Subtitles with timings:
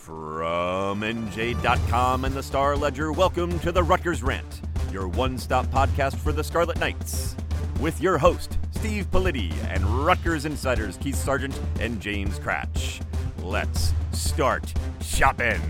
[0.00, 6.16] From NJ.com and the Star Ledger, welcome to the Rutgers Rant, your one stop podcast
[6.16, 7.36] for the Scarlet Knights.
[7.80, 13.04] With your host, Steve Politi, and Rutgers insiders Keith Sargent and James Cratch.
[13.42, 15.60] Let's start shopping.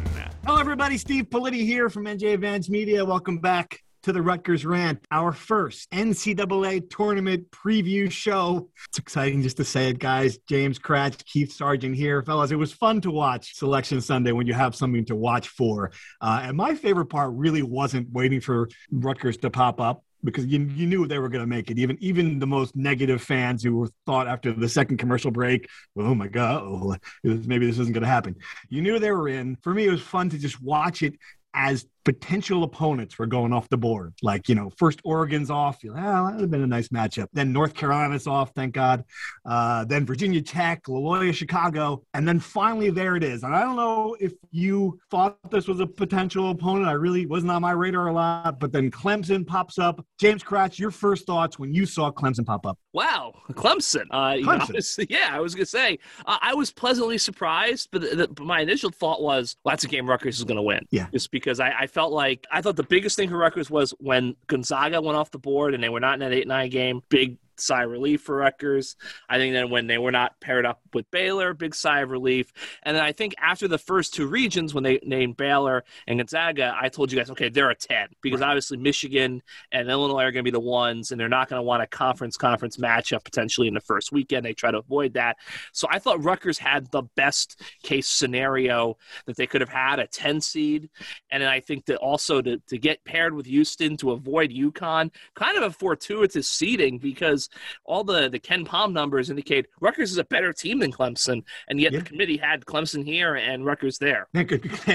[0.47, 0.97] Hello, everybody.
[0.97, 3.05] Steve Politi here from NJ Advance Media.
[3.05, 8.69] Welcome back to the Rutgers Rant, our first NCAA tournament preview show.
[8.89, 10.39] It's exciting just to say it, guys.
[10.49, 12.23] James Cratch, Keith Sargent here.
[12.23, 15.93] Fellas, it was fun to watch Selection Sunday when you have something to watch for.
[16.21, 20.61] Uh, and my favorite part really wasn't waiting for Rutgers to pop up because you,
[20.61, 21.79] you knew they were going to make it.
[21.79, 26.29] Even even the most negative fans who thought after the second commercial break, oh my
[26.29, 28.37] god, maybe this isn't going to happen.
[28.69, 29.57] You knew they were in.
[29.57, 31.15] For me, it was fun to just watch it
[31.55, 34.15] as potential opponents were going off the board.
[34.23, 35.83] Like, you know, first Oregon's off.
[35.83, 37.27] You're like, oh, that would have been a nice matchup.
[37.33, 39.05] Then North Carolina's off, thank God.
[39.45, 42.03] Uh, then Virginia Tech, Loyola, Chicago.
[42.15, 43.43] And then finally there it is.
[43.43, 46.89] And I don't know if you thought this was a potential opponent.
[46.89, 48.59] I really wasn't on my radar a lot.
[48.59, 50.05] But then Clemson pops up.
[50.19, 52.79] James Cratch, your first thoughts when you saw Clemson pop up?
[52.93, 54.07] Wow, Clemson.
[54.11, 54.99] Uh, Clemson.
[54.99, 57.89] Know, yeah, I was going to say, uh, I was pleasantly surprised.
[57.93, 60.63] But, the, the, my initial thought was, well, that's a game Rutgers is going to
[60.63, 60.87] win.
[60.91, 61.07] Yeah.
[61.13, 64.37] Just because I, I felt like I thought the biggest thing for Rutgers was when
[64.47, 67.03] Gonzaga went off the board and they were not in that eight nine game.
[67.09, 68.97] Big sigh of relief for Rutgers.
[69.29, 72.53] I think then when they were not paired up with Baylor, big sigh of relief.
[72.83, 76.75] And then I think after the first two regions, when they named Baylor and Gonzaga,
[76.81, 78.49] I told you guys, okay, they're a 10 because right.
[78.49, 81.65] obviously Michigan and Illinois are going to be the ones, and they're not going to
[81.65, 84.45] want a conference conference matchup potentially in the first weekend.
[84.45, 85.37] They try to avoid that.
[85.73, 90.07] So I thought Rutgers had the best case scenario that they could have had a
[90.07, 90.89] 10 seed.
[91.31, 95.11] And then I think that also to, to get paired with Houston to avoid UConn,
[95.35, 97.50] kind of a fortuitous seeding because
[97.85, 101.93] all the the KenPom numbers indicate Rutgers is a better team than Clemson, and yet
[101.93, 102.01] yeah.
[102.01, 104.29] the committee had Clemson here and Rutgers there.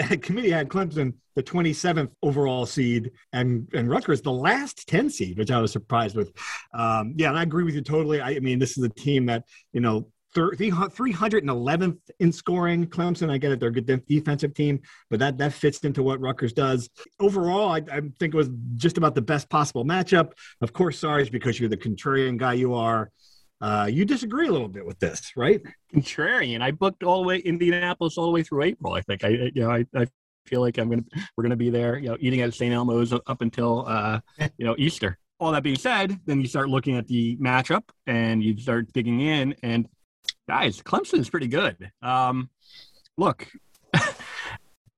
[0.06, 5.38] The committee had Clemson the 27th overall seed and and Rutgers the last 10 seed,
[5.38, 6.32] which I was surprised with.
[6.74, 8.22] Um, yeah, and I agree with you totally.
[8.22, 9.44] I, I mean, this is a team that
[9.74, 12.86] you know 311th in scoring.
[12.88, 16.20] Clemson, I get it; they're a good defensive team, but that that fits into what
[16.20, 16.90] Rutgers does.
[17.20, 20.32] Overall, I, I think it was just about the best possible matchup.
[20.62, 23.12] Of course, sorry, because you're the contrarian guy you are.
[23.62, 25.62] Uh, you disagree a little bit with this, right?
[25.94, 26.62] Contrarian.
[26.62, 28.94] I booked all the way Indianapolis all the way through April.
[28.94, 30.08] I think I, you know, I, I
[30.46, 31.04] feel like I'm gonna
[31.36, 32.74] we're gonna be there, you know, eating at St.
[32.74, 34.20] Elmo's up until uh,
[34.58, 38.42] you know Easter all that being said, then you start looking at the matchup and
[38.42, 39.88] you start digging in, and
[40.48, 41.92] guys, Clemson's pretty good.
[42.02, 42.50] Um,
[43.18, 43.48] look,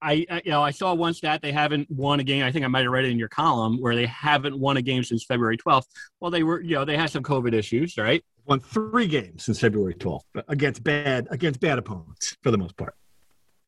[0.01, 2.43] I, I, you know I saw one stat they haven't won a game.
[2.43, 4.81] I think I might have read it in your column where they haven't won a
[4.81, 5.85] game since February 12th.
[6.19, 8.23] Well, they were you know they had some COVID issues, right?
[8.45, 12.95] Won three games since February 12th against bad against bad opponents for the most part.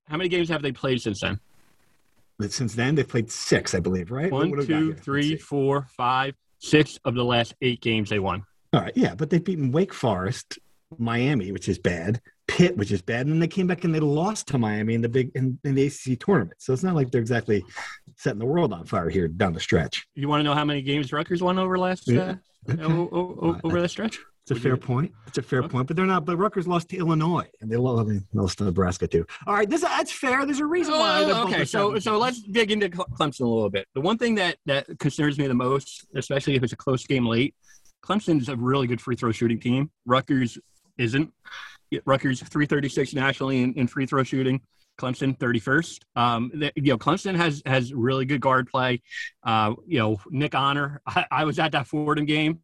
[0.07, 1.40] How many games have they played since then?
[2.38, 4.31] But since then they've played six, I believe, right?
[4.31, 8.44] One, two, three, four, five, six of the last eight games they won.
[8.72, 10.59] All right, yeah, but they've beaten Wake Forest,
[10.98, 14.00] Miami, which is bad, Pitt, which is bad, and then they came back and they
[14.00, 16.56] lost to Miami in the big in, in the ACC tournament.
[16.59, 17.64] So it's not like they're exactly
[18.18, 20.08] setting the world on fire here down the stretch.
[20.16, 22.36] You want to know how many games Rutgers won over last yeah.
[22.68, 24.20] uh, over, over that stretch?
[24.50, 25.12] It's a fair point.
[25.28, 25.68] It's a fair okay.
[25.68, 26.26] point, but they're not.
[26.26, 29.26] But Rutgers lost to Illinois, and they lost to Nebraska too.
[29.46, 30.44] All right, this that's fair.
[30.46, 31.24] There's a reason why.
[31.26, 33.88] Oh, okay, so so let's dig into Clemson a little bit.
[33.94, 37.28] The one thing that that concerns me the most, especially if it's a close game
[37.28, 37.53] late,
[38.03, 39.92] Clemson's a really good free throw shooting team.
[40.08, 40.58] Rutgers
[40.99, 41.34] isn't.
[42.05, 44.61] Rutgers 336 nationally in, in free throw shooting.
[44.99, 45.99] Clemson 31st.
[46.16, 49.01] Um, you know, Clemson has has really good guard play.
[49.43, 51.01] Uh, you know, Nick Honor.
[51.07, 52.59] I, I was at that Fordham game.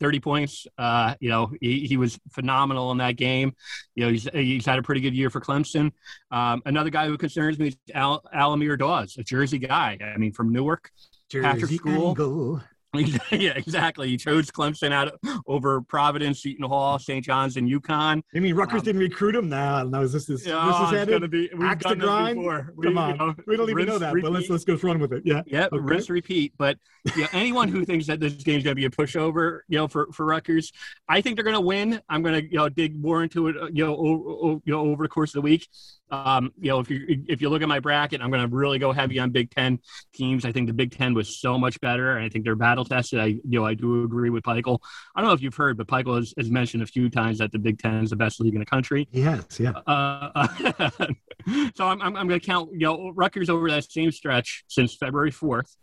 [0.00, 0.66] 30 points.
[0.76, 3.54] Uh, you know, he, he was phenomenal in that game.
[3.94, 5.92] You know, he's, he's had a pretty good year for Clemson.
[6.30, 9.98] Um, another guy who concerns me is Al, Al-Amir Dawes, a Jersey guy.
[10.02, 10.90] I mean, from Newark,
[11.30, 12.08] Jersey Patrick School.
[12.08, 12.62] Angle.
[13.32, 14.08] yeah, exactly.
[14.08, 15.12] He chose Clemson out
[15.46, 17.24] over Providence, Seton Hall, St.
[17.24, 18.22] John's, and UConn.
[18.34, 19.48] I mean, Rutgers Um, didn't recruit him.
[19.48, 21.08] Now, no, is this this, Yeah, this is headed?
[21.14, 21.48] gonna be.
[21.52, 22.36] We've Axe to done this grind?
[22.38, 22.72] before.
[22.76, 24.98] We, Come you on, know, we don't even know that, but let's let's go run
[24.98, 25.22] with it.
[25.24, 25.78] Yeah, Yeah, Okay.
[25.78, 26.52] rinse, repeat.
[26.58, 26.78] But
[27.16, 30.08] yeah, anyone who thinks that this game's going to be a pushover, you know, for
[30.12, 30.72] for Rutgers,
[31.08, 32.00] I think they're going to win.
[32.08, 34.80] I'm going to you know dig more into it, uh, you know, over, you know,
[34.80, 35.68] over the course of the week.
[36.10, 38.78] Um, you know, if you if you look at my bracket, I'm going to really
[38.78, 39.80] go heavy on Big Ten
[40.12, 40.44] teams.
[40.44, 43.18] I think the Big Ten was so much better, and I think they're battle tested.
[43.18, 44.78] I you know I do agree with Pikiell.
[45.14, 47.50] I don't know if you've heard, but Pikiell has, has mentioned a few times that
[47.50, 49.08] the Big Ten is the best league in the country.
[49.10, 49.70] yes, yeah.
[49.86, 50.46] Uh,
[51.74, 54.94] so I'm, I'm, I'm going to count, you know, Rutgers over that same stretch since
[54.94, 55.76] February 4th,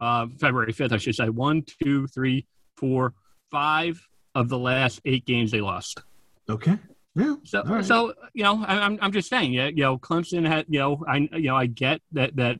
[0.00, 1.28] uh, February 5th, I should say.
[1.28, 3.14] One, two, three, four,
[3.50, 4.00] five
[4.34, 6.02] of the last eight games they lost.
[6.48, 6.78] Okay.
[7.14, 7.34] Yeah.
[7.44, 7.84] So, right.
[7.84, 11.04] so you know, I, I'm, I'm just saying, yeah, you know, Clemson had, you know,
[11.06, 12.58] I, you know, I get that, that,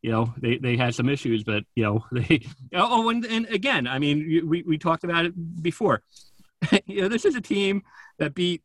[0.00, 2.40] you know, they, they had some issues, but you know, they,
[2.74, 6.02] oh, and, and again, I mean, we, we talked about it before.
[6.86, 7.82] you know, this is a team
[8.18, 8.62] that beat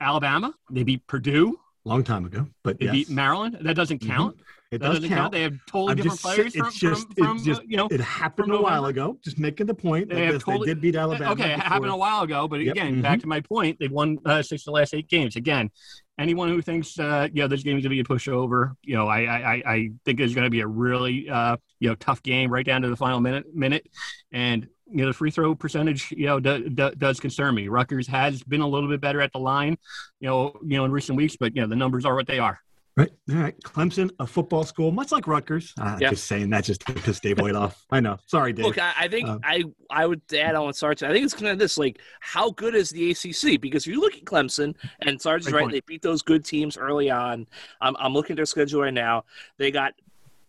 [0.00, 2.92] Alabama, they beat Purdue, Long time ago, but they yes.
[2.92, 3.58] beat Maryland.
[3.62, 4.06] That doesn't Mhm.
[4.06, 4.36] count.
[4.72, 5.18] It does doesn't count.
[5.20, 5.32] count.
[5.32, 7.88] They have totally I'm different just players from, just- from, from just- you know.
[7.90, 9.18] It happened a while ago.
[9.22, 10.08] Just making the point.
[10.08, 11.32] They that yes, totally- they did beat Alabama.
[11.32, 12.72] Okay, it happened a while ago, but Yep.
[12.74, 13.02] again, Mhm.
[13.02, 15.36] back to my point, they've won uh, six of the last eight games.
[15.36, 15.70] Again,
[16.18, 18.94] anyone who thinks, uh, you know, this game is going to be a pushover, you
[18.94, 21.94] know, I, I, I- I think it's going to be a really, uh, you know,
[21.96, 23.44] tough game right down to the final minute.
[23.54, 23.86] Minute,
[24.32, 27.68] and you know, the free throw percentage, you know, do, do, does concern me.
[27.68, 29.78] Rutgers has been a little bit better at the line,
[30.20, 32.38] you know, you know, in recent weeks, but you know, the numbers are what they
[32.38, 32.58] are.
[32.94, 33.10] Right.
[33.30, 33.58] All right.
[33.62, 35.72] Clemson, a football school, much like Rutgers.
[35.80, 36.10] Uh, Yeah.
[36.10, 37.84] Just saying that just to piss Dave White off.
[37.90, 38.18] I know.
[38.26, 38.66] Sorry, Dave.
[38.66, 41.02] Look, I, I think Um, I I would add on Sarge.
[41.02, 43.58] I think it's kind of this like how good is the ACC?
[43.60, 45.72] Because if you look at Clemson and Sarge is right, point.
[45.72, 47.46] they beat those good teams early on.
[47.80, 49.24] I'm I'm looking at their schedule right now.
[49.56, 49.94] They got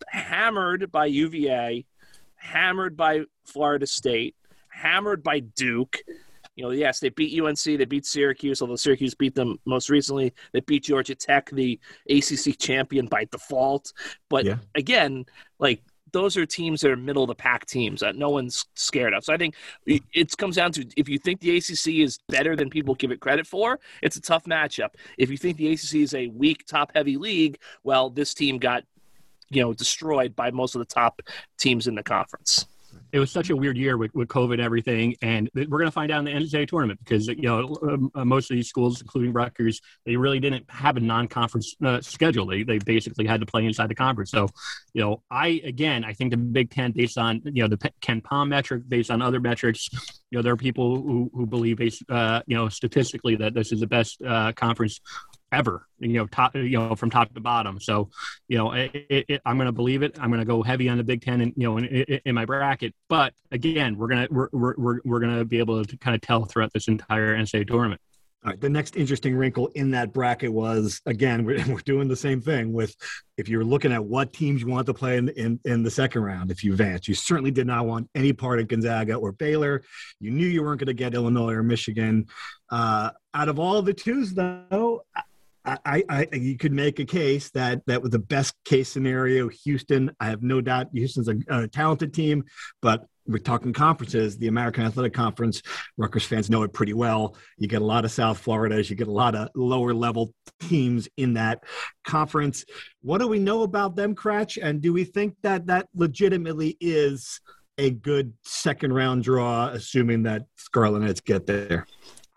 [0.08, 1.86] hammered by UVA,
[2.36, 4.34] hammered by Florida State,
[4.68, 5.96] hammered by Duke.
[6.56, 10.32] You know, yes, they beat UNC, they beat Syracuse, although Syracuse beat them most recently.
[10.52, 13.92] They beat Georgia Tech, the ACC champion by default.
[14.28, 14.58] But Yeah.
[14.74, 15.26] again,
[15.58, 19.12] like those are teams that are middle of the pack teams that no one's scared
[19.14, 19.24] of.
[19.24, 19.56] So I think
[19.86, 23.18] it comes down to if you think the ACC is better than people give it
[23.18, 24.90] credit for, it's a tough matchup.
[25.18, 28.84] If you think the ACC is a weak, top heavy league, well, this team got
[29.50, 31.20] you know destroyed by most of the top
[31.58, 32.66] teams in the conference.
[33.14, 35.92] It was such a weird year with, with COVID and everything, and we're going to
[35.92, 39.00] find out in the NCAA tournament because you know um, uh, most of these schools,
[39.00, 42.44] including Rutgers, they really didn't have a non-conference uh, schedule.
[42.44, 44.32] They they basically had to play inside the conference.
[44.32, 44.48] So,
[44.94, 48.48] you know, I again, I think the Big Ten, based on you know the KenPom
[48.48, 49.88] metric, based on other metrics,
[50.32, 51.78] you know, there are people who who believe,
[52.08, 55.00] uh, you know, statistically that this is the best uh, conference
[55.54, 55.86] ever.
[55.98, 57.80] You know, top you know from top to bottom.
[57.80, 58.10] So,
[58.48, 60.18] you know, it, it, I'm going to believe it.
[60.20, 61.86] I'm going to go heavy on the Big Ten, and you know, in,
[62.24, 62.94] in, my bracket.
[63.08, 66.72] But again, we're gonna we're we're we're, to be able to kind of tell throughout
[66.72, 68.00] this entire NCAA tournament.
[68.44, 68.60] All right.
[68.60, 72.74] The next interesting wrinkle in that bracket was again, we're, we're doing the same thing
[72.74, 72.94] with
[73.38, 76.22] if you're looking at what teams you want to play in, in, in the second
[76.22, 79.82] round, if you advance, you certainly did not want any part of Gonzaga or Baylor.
[80.20, 82.26] You knew you weren't going to get Illinois or Michigan.
[82.70, 85.04] Uh, out of all the twos, though,
[85.66, 89.48] I, I, you could make a case that that was the best case scenario.
[89.48, 92.44] Houston, I have no doubt, Houston's a, a talented team,
[92.82, 94.36] but we're talking conferences.
[94.36, 95.62] The American Athletic Conference,
[95.96, 97.36] Rutgers fans know it pretty well.
[97.56, 101.08] You get a lot of South Floridas, you get a lot of lower level teams
[101.16, 101.64] in that
[102.04, 102.66] conference.
[103.00, 104.58] What do we know about them, Cratch?
[104.62, 107.40] And do we think that that legitimately is
[107.78, 111.86] a good second round draw, assuming that Scarlet Knights get there?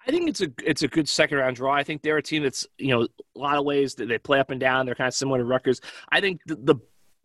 [0.08, 1.74] I think it's a it's a good second round draw.
[1.74, 4.40] I think they're a team that's you know a lot of ways that they play
[4.40, 4.86] up and down.
[4.86, 5.82] They're kind of similar to Rutgers.
[6.10, 6.76] I think the, the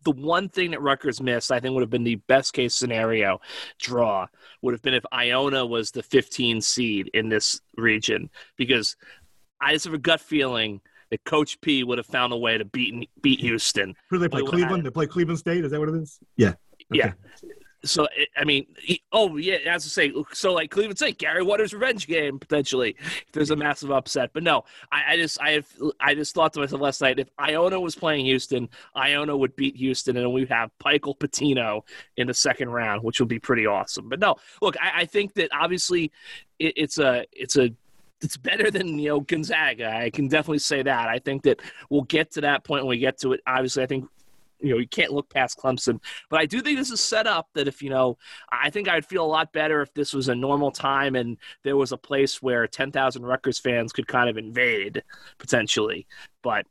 [0.04, 3.40] the one thing that Rutgers missed, I think, would have been the best case scenario
[3.78, 4.26] draw
[4.60, 8.96] would have been if Iona was the 15 seed in this region, because
[9.60, 12.64] I just have a gut feeling that Coach P would have found a way to
[12.64, 13.94] beat beat Houston.
[14.10, 14.42] Who do they play?
[14.42, 14.84] Well, I- Cleveland?
[14.84, 15.64] They play Cleveland State?
[15.64, 16.18] Is that what it is?
[16.36, 16.54] Yeah.
[16.90, 17.12] Yeah.
[17.84, 21.72] So I mean, he- oh yeah, as to say, so like Cleveland State, Gary Waters'
[21.74, 22.96] revenge game potentially.
[23.00, 25.66] If there's a massive upset, but no, I, I just I have
[26.00, 29.76] I just thought to myself last night, if Iona was playing Houston, Iona would beat
[29.76, 31.82] Houston, and we'd have Michael Pitino
[32.16, 34.08] in the second round, which would be pretty awesome.
[34.08, 36.12] But no, look, I, I think that obviously
[36.58, 37.70] it, it's a it's a
[38.20, 39.90] it's better than you know Gonzaga.
[39.92, 41.08] I can definitely say that.
[41.08, 41.60] I think that
[41.90, 43.40] we'll get to that point when we get to it.
[43.46, 44.08] Obviously, I think
[44.62, 46.00] you know you can't look past Clemson.
[46.30, 48.16] But I do think this is set up that if you know,
[48.50, 51.76] I think I'd feel a lot better if this was a normal time and there
[51.76, 55.02] was a place where ten thousand Rutgers fans could kind of invade
[55.38, 56.06] potentially.
[56.42, 56.66] But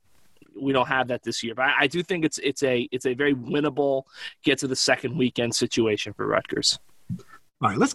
[0.59, 1.55] we don't have that this year.
[1.55, 4.03] But I, I do think it's it's a it's a very winnable
[4.43, 6.79] get to the second weekend situation for Rutgers.
[7.19, 7.93] All right, let's.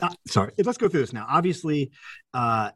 [0.00, 1.26] Uh, sorry, let's go through this now.
[1.28, 1.90] Obviously,
[2.32, 2.70] uh,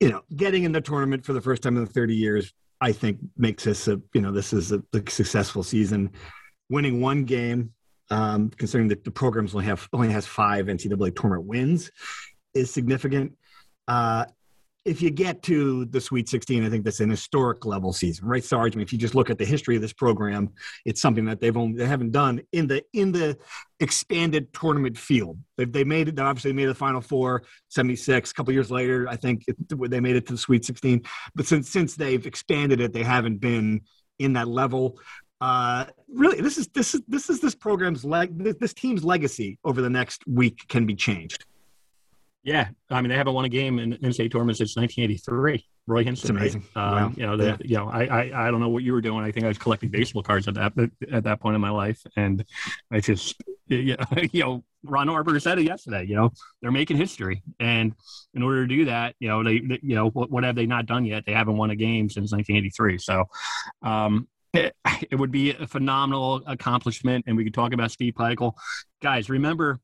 [0.00, 3.18] you know, getting in the tournament for the first time in 30 years, I think
[3.36, 6.10] makes this a you know this is a, a successful season.
[6.70, 7.72] Winning one game,
[8.10, 11.90] um, considering that the programs only have only has five NCAA tournament wins,
[12.54, 13.32] is significant.
[13.86, 14.26] Uh,
[14.88, 18.42] if you get to the Sweet 16, I think that's an historic level season, right,
[18.42, 18.74] Sarge?
[18.74, 20.50] I mean, if you just look at the history of this program,
[20.86, 23.36] it's something that they've only they haven't done in the in the
[23.80, 25.38] expanded tournament field.
[25.56, 26.16] They've they made it.
[26.16, 28.30] They obviously made the Final Four, 76.
[28.30, 29.56] A couple years later, I think it,
[29.90, 31.02] they made it to the Sweet 16.
[31.34, 33.82] But since since they've expanded it, they haven't been
[34.18, 34.98] in that level.
[35.40, 38.42] Uh, really, this is this is this is this program's leg.
[38.42, 41.44] This, this team's legacy over the next week can be changed.
[42.44, 45.64] Yeah, I mean they haven't won a game in NCAA tournament since 1983.
[45.86, 46.64] Roy Hinson, It's amazing.
[46.76, 46.82] Right?
[46.82, 47.12] Um, Wow.
[47.16, 47.56] You know, the, Yeah.
[47.60, 49.24] you know, I, I I don't know what you were doing.
[49.24, 50.72] I think I was collecting baseball cards at that
[51.10, 52.44] at that point in my life, and
[52.92, 53.34] I just
[53.66, 53.96] yeah,
[54.32, 56.04] you know, Ron Harper said it yesterday.
[56.06, 56.30] You know,
[56.62, 57.92] they're making history, and
[58.34, 60.66] in order to do that, you know, they, they you know what, what have they
[60.66, 61.24] not done yet?
[61.26, 62.98] They haven't won a game since 1983.
[62.98, 63.24] So.
[63.82, 64.74] Um, it,
[65.10, 68.54] it would be a phenomenal accomplishment, and we could talk about Steve Pikiell.
[69.02, 69.78] Guys, remember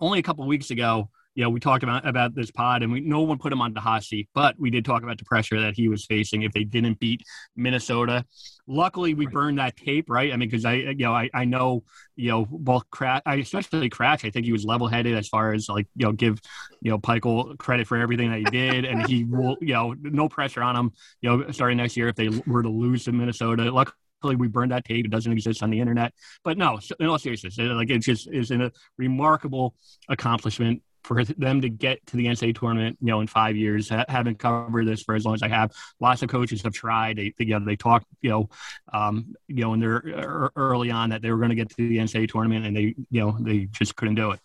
[0.00, 3.00] only a couple weeks ago, you know, we talked about about this pod, and we
[3.00, 5.60] no one put him on the hot seat, but we did talk about the pressure
[5.60, 7.22] that he was facing if they didn't beat
[7.56, 8.24] Minnesota.
[8.66, 10.32] Luckily, we burned that tape, right?
[10.32, 11.84] I mean, because I, you know, I, I know,
[12.16, 15.52] you know, both Cratch, I especially Cratch, I think he was level headed as far
[15.52, 16.40] as like, you know, give,
[16.80, 20.28] you know, Pikiell credit for everything that he did, and he will, you know, no
[20.28, 23.70] pressure on him, you know, starting next year if they were to lose to Minnesota.
[23.70, 25.04] Luckily, we burned that tape.
[25.04, 26.12] It doesn't exist on the internet.
[26.44, 29.74] But no, in all seriousness, like it just is a remarkable
[30.08, 34.04] accomplishment for them to get to the NCAA tournament, you know, in five years, ha-
[34.08, 35.72] having covered this for as long as I have.
[35.98, 37.16] Lots of coaches have tried.
[37.16, 38.50] They, they, you know, they talked, you know,
[38.92, 41.76] um, you know, in their er, early on that they were going to get to
[41.76, 44.40] the NCAA tournament, and they, you know, they just couldn't do it.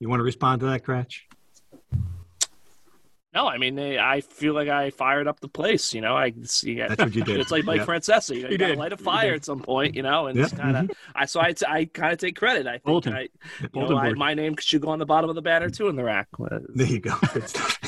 [0.00, 1.27] You want to respond to that, Cratch?
[3.38, 5.94] No, I mean, they, I feel like I fired up the place.
[5.94, 6.74] You know, I see.
[6.74, 7.38] That's what you did.
[7.38, 7.86] It's like Mike Yeah.
[7.86, 8.34] Francesa.
[8.34, 8.78] You, know, He you got to did.
[8.80, 10.46] light a fire at some point, you know, and Yeah.
[10.46, 10.84] it's kind of.
[10.86, 10.92] Mm-hmm.
[11.14, 12.66] I so I, I kind of take credit.
[12.66, 13.12] I think Bolton.
[13.14, 13.28] I,
[13.60, 15.94] you know, I, my name should go on the bottom of the banner too in
[15.94, 16.26] the rack.
[16.74, 17.14] There you go.
[17.32, 17.78] Good stuff.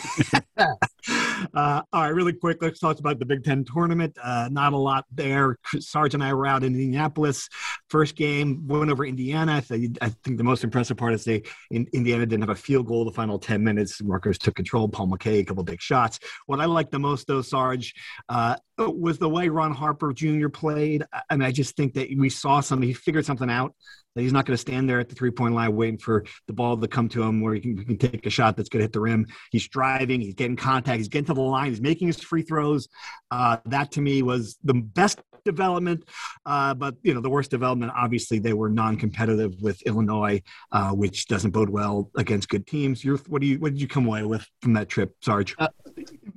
[1.54, 2.58] uh, all right, really quick.
[2.60, 4.16] Let's talk about the Big Ten tournament.
[4.22, 5.58] Uh, not a lot there.
[5.78, 7.48] Sarge and I were out in Indianapolis.
[7.88, 9.56] First game, went over Indiana.
[9.56, 12.54] I think, I think the most impressive part is they in, Indiana didn't have a
[12.54, 14.00] field goal the final 10 minutes.
[14.00, 14.88] Rutgers took control.
[14.88, 16.18] Paul Mulcahy, a couple big shots.
[16.46, 17.94] What I liked the most, though, Sarge,
[18.28, 20.48] uh, was the way Ron Harper Jr.
[20.48, 21.04] played.
[21.28, 22.88] I mean, I just think that we saw something.
[22.88, 23.74] He figured something out
[24.14, 26.52] that he's not going to stand there at the three point line waiting for the
[26.52, 28.80] ball to come to him where he can, he can take a shot that's going
[28.80, 29.26] to hit the rim.
[29.50, 32.88] He's driving, he's getting contact, he's getting to the line, he's making his free throws.
[33.30, 36.04] Uh, that to me was the best development.
[36.44, 40.90] Uh, but, you know, the worst development, obviously, they were non competitive with Illinois, uh,
[40.90, 43.04] which doesn't bode well against good teams.
[43.04, 45.56] You're, what, do you, what did you come away with from that trip, Sarge?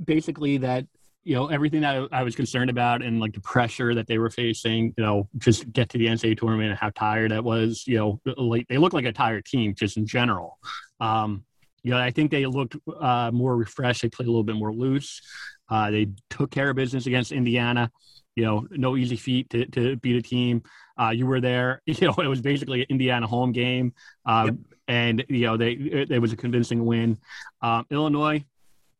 [0.03, 0.85] basically that
[1.23, 4.17] you know everything that I, I was concerned about and like the pressure that they
[4.17, 7.83] were facing you know just get to the ncaa tournament and how tired that was
[7.87, 10.57] you know like they look like a tired team just in general.
[10.99, 11.43] Um
[11.83, 14.01] you know i think they looked uh more refreshed.
[14.01, 15.21] They played a little bit more loose.
[15.69, 17.91] Uh they took care of business against indiana.
[18.35, 20.63] You know no easy feat to, to beat a team.
[20.99, 21.81] Uh you were there.
[21.87, 23.93] You know it was basically an indiana home game.
[24.25, 24.55] Um Yep.
[24.87, 27.17] and you know they it, it was a convincing win.
[27.61, 28.43] Um illinois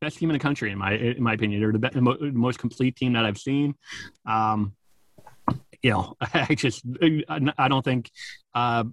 [0.04, 1.62] best team in the country in my in my opinion.
[1.62, 3.76] They're the, be- the mo- most complete team that I've seen.
[4.26, 4.76] Um,
[5.82, 6.84] you know, I just
[7.58, 8.12] I don't think.
[8.56, 8.84] Uh,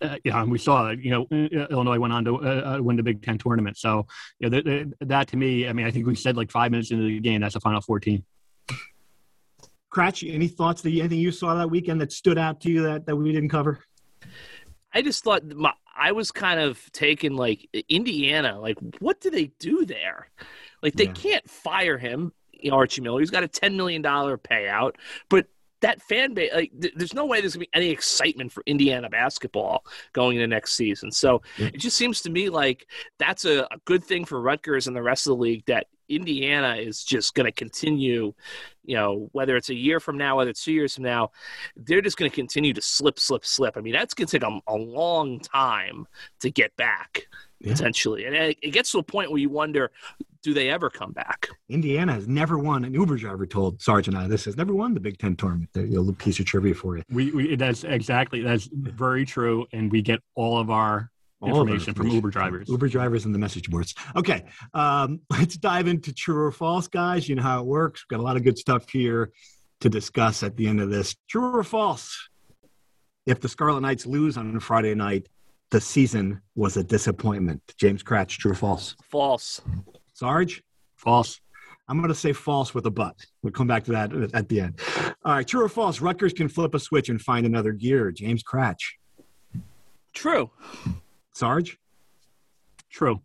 [0.00, 1.00] uh, yeah, and we saw it.
[1.00, 3.78] You know, Illinois went on to uh, uh, win the Big Ten tournament.
[3.78, 4.06] So,
[4.38, 6.70] you know, th- th- that to me, I mean, I think we said like five
[6.70, 8.24] minutes into the game, that's the final fourteen.
[9.94, 12.82] Cratch, any thoughts that you, anything you saw that weekend that stood out to you
[12.82, 13.78] that, that we didn't cover?
[14.92, 18.60] I just thought my, I was kind of taken like Indiana.
[18.60, 20.28] Like, what do they do there?
[20.82, 21.12] Like, they Yeah.
[21.12, 23.20] can't fire him, you know, Archie Miller.
[23.20, 24.96] He's got a ten million dollar payout,
[25.28, 25.46] but
[25.80, 29.08] that fan base, like, th- there's no way there's gonna be any excitement for Indiana
[29.10, 29.84] basketball
[30.14, 31.10] going into next season.
[31.12, 31.66] So Yeah.
[31.66, 32.86] it just seems to me like
[33.18, 36.76] that's a, a good thing for Rutgers and the rest of the league that Indiana
[36.76, 38.32] is just going to continue.
[38.84, 41.30] You know, whether it's a year from now, whether it's two years from now,
[41.76, 43.76] they're just going to continue to slip, slip, slip.
[43.76, 46.06] I mean, that's going to take a, a long time
[46.40, 47.26] to get back.
[47.58, 47.72] Yeah.
[47.72, 49.90] potentially, and it, it gets to a point where you wonder,
[50.42, 51.48] do they ever come back?
[51.70, 52.84] Indiana has never won.
[52.84, 55.70] An Uber driver told Sarge and I this has never won the Big Ten tournament.
[55.72, 57.02] There, a little piece of trivia for you.
[57.10, 61.00] We, we that's exactly that's very true, and we get all of our All of
[61.00, 61.10] our
[61.44, 62.68] information from Uber drivers.
[62.68, 63.94] Uber drivers and the message boards.
[64.14, 67.28] Okay, um, let's dive into true or false, guys.
[67.28, 68.04] You know how it works.
[68.04, 69.32] We've got a lot of good stuff here
[69.80, 71.14] to discuss at the end of this.
[71.28, 72.28] True or false?
[73.26, 75.28] If the Scarlet Knights lose on Friday night,
[75.70, 77.60] the season was a disappointment.
[77.76, 78.94] James Cratch, true or false?
[79.02, 79.60] False.
[80.14, 80.62] Sarge?
[80.96, 81.40] False.
[81.88, 83.14] I'm going to say false with a but.
[83.42, 84.80] We'll come back to that at the end.
[85.24, 86.00] All right, true or false?
[86.00, 88.10] Rutgers can flip a switch and find another gear.
[88.10, 88.94] James Cratch.
[90.12, 90.50] True.
[91.36, 91.78] Sarge?
[92.90, 93.20] True.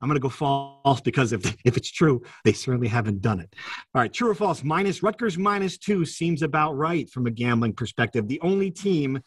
[0.00, 3.54] I'm going to go false because if, if it's true, they certainly haven't done it.
[3.94, 4.64] All right, true or false?
[4.64, 8.26] Minus Rutgers minus two seems about right from a gambling perspective.
[8.26, 9.20] The only team,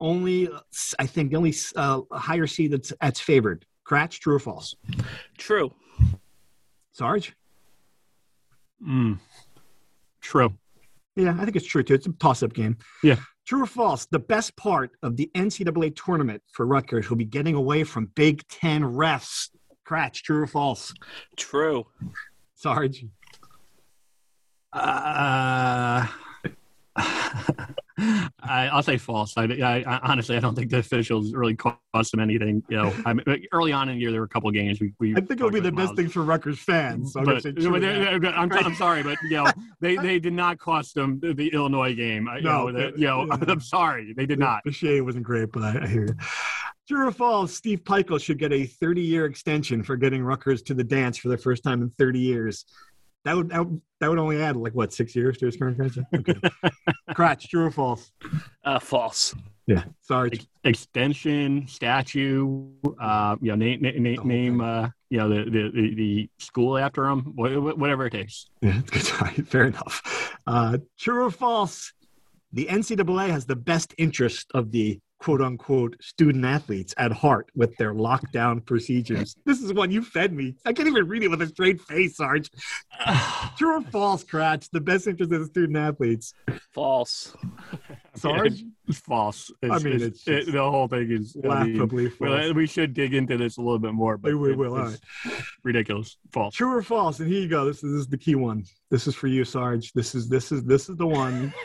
[0.00, 0.50] only
[0.98, 3.64] I think the only uh, higher seed that's that's favored.
[3.88, 4.76] Cratch, true or false?
[5.38, 5.72] True.
[6.92, 7.34] Sarge?
[8.86, 9.18] Mm.
[10.20, 10.52] True.
[11.16, 11.94] Yeah, I think it's true too.
[11.94, 12.76] It's a toss-up game.
[13.02, 13.16] Yeah.
[13.46, 14.06] True or false?
[14.06, 18.46] The best part of the NCAA tournament for Rutgers will be getting away from Big
[18.48, 19.50] Ten refs.
[19.86, 20.94] Cratch, true or false?
[21.36, 21.86] True.
[22.54, 23.04] Sarge?
[24.72, 26.06] Uh,
[27.98, 29.34] I, I'll say false.
[29.36, 32.62] I, I, I honestly I don't think the officials really cost them anything.
[32.68, 34.92] You know, I mean, early on in the year there were a couple games we.
[34.98, 35.96] we I think it'll be the best miles.
[35.96, 37.12] thing for Rutgers fans.
[37.12, 38.28] So I'm but, say true but to.
[38.36, 39.46] I'm, I'm sorry, but you know
[39.80, 42.28] they, they did not cost them the, the Illinois game.
[42.28, 43.28] I- You No, know, the- the- you know.
[43.48, 44.62] I'm sorry, they did not.
[44.64, 46.14] The shade wasn't great, but I, I hear you.
[46.88, 47.54] True or false?
[47.54, 51.38] Steve Pikiell should get a 30-year extension for getting Rutgers to the dance for the
[51.38, 52.64] first time in 30 years.
[53.24, 55.78] That would that would, that would only add like what six years to his current
[55.78, 56.08] contract.
[56.14, 56.34] Okay.
[57.10, 58.10] Cratch, true or false?
[58.64, 59.34] Uh, false.
[59.66, 60.30] Yeah, sorry.
[60.32, 62.68] Ex- extension, statue,
[63.00, 66.78] uh, you know, name name, The name uh, you know, the, the, the, the school
[66.78, 68.48] after him, whatever it takes.
[68.60, 69.02] Yeah, it's good.
[69.02, 70.34] Sorry, fair enough.
[70.46, 71.92] Uh, true or false?
[72.54, 77.76] The NCAA has the best interest of the quote unquote student athletes at heart with
[77.76, 79.36] their lockdown procedures.
[79.44, 80.56] This is one you fed me.
[80.64, 82.50] I can't even read it with a straight face, Sarge.
[83.56, 84.68] True or false, Cratch?
[84.72, 86.32] The best interest of the student athletes.
[86.72, 87.36] False.
[88.16, 88.64] Sarge?
[88.88, 89.50] It's false.
[89.62, 92.52] It's, I mean, it's, it's just it, the whole thing is I mean, Laughably false.
[92.54, 95.00] we should dig into this a little bit more, but We- we will, all it's
[95.62, 96.16] ridiculous.
[96.32, 96.54] False.
[96.54, 97.20] True or false?
[97.20, 97.64] And here you go.
[97.66, 98.64] This is, this is the key one.
[98.90, 99.92] This is for you, Sarge.
[99.92, 101.54] This is this is this is the one.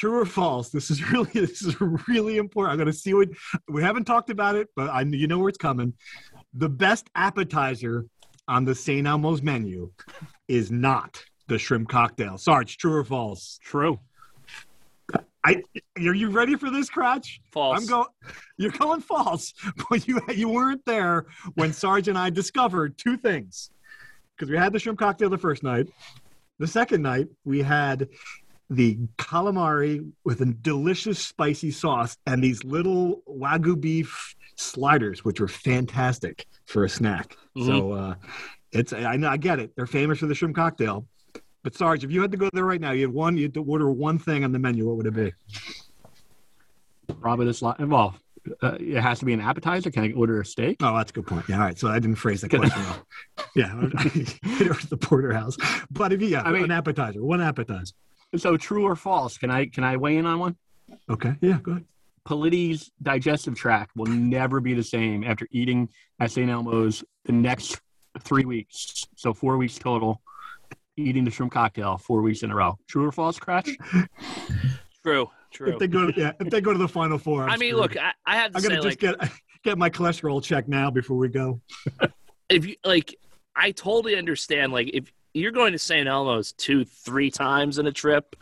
[0.00, 0.70] True or false?
[0.70, 2.72] This is really this is really important.
[2.72, 3.28] I'm gonna see what
[3.68, 5.92] we haven't talked about it, but I you know where it's coming.
[6.54, 8.06] The best appetizer
[8.48, 9.06] on the St.
[9.06, 9.90] Elmo's menu
[10.48, 12.38] is not the shrimp cocktail.
[12.38, 13.60] Sarge, true or false?
[13.62, 14.00] True.
[15.44, 15.62] I
[15.98, 17.40] are you ready for this, Cratch?
[17.52, 17.82] False.
[17.82, 18.08] I'm going.
[18.56, 19.52] You're going false,
[19.90, 23.70] but you you weren't there when Sarge and I discovered two things.
[24.34, 25.88] Because we had the shrimp cocktail the first night.
[26.58, 28.08] The second night we had
[28.70, 35.48] the calamari with a delicious spicy sauce and these little wagyu beef sliders, which were
[35.48, 37.36] fantastic for a snack.
[37.66, 38.14] So uh,
[38.70, 39.74] it's I know I get it.
[39.74, 41.04] They're famous for the shrimp cocktail.
[41.62, 43.54] But Sarge, if you had to go there right now, you had one, you had
[43.54, 44.86] to order one thing on the menu.
[44.86, 45.32] What would it be?
[47.20, 47.86] Probably this lot.
[47.86, 48.14] Well,
[48.62, 49.90] uh, it has to be an appetizer.
[49.90, 50.76] Can I order a steak?
[50.80, 51.46] Oh, that's a good point.
[51.48, 51.78] Yeah, all right.
[51.78, 53.06] So I didn't phrase the question well.
[53.56, 55.56] Yeah, it was the porterhouse.
[55.90, 57.94] But if you, yeah, I mean- an appetizer, one appetizer.
[58.36, 59.38] So true or false?
[59.38, 60.56] Can I can I weigh in on one?
[61.08, 61.34] Okay.
[61.40, 61.84] Yeah, go ahead.
[62.24, 65.88] Politi's digestive tract will never be the same after eating
[66.20, 66.50] at St.
[66.50, 67.80] Elmo's the next
[68.20, 69.06] three weeks.
[69.16, 70.20] So four weeks total.
[70.96, 72.78] Eating the shrimp cocktail four weeks in a row.
[72.88, 73.74] True or false, Cratch?
[75.02, 75.30] True.
[75.50, 75.72] True.
[75.72, 77.70] If they go, to, yeah, if they go to the final four, I'm I mean,
[77.70, 77.94] screwed.
[77.94, 79.32] look, I, I have to I'm gonna just like, get
[79.64, 81.60] get my cholesterol checked now before we go.
[82.48, 83.16] if you like,
[83.56, 84.72] I totally understand.
[84.72, 86.08] Like, if you're going to St.
[86.08, 88.36] Elmo's two, three times in a trip,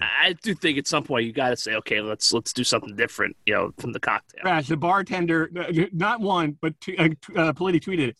[0.00, 2.96] I do think at some point you got to say, okay, let's let's do something
[2.96, 4.44] different, you know, from the cocktail.
[4.44, 5.50] Cratch, the bartender,
[5.92, 7.04] not one, but two, uh,
[7.36, 8.14] uh, Politi tweeted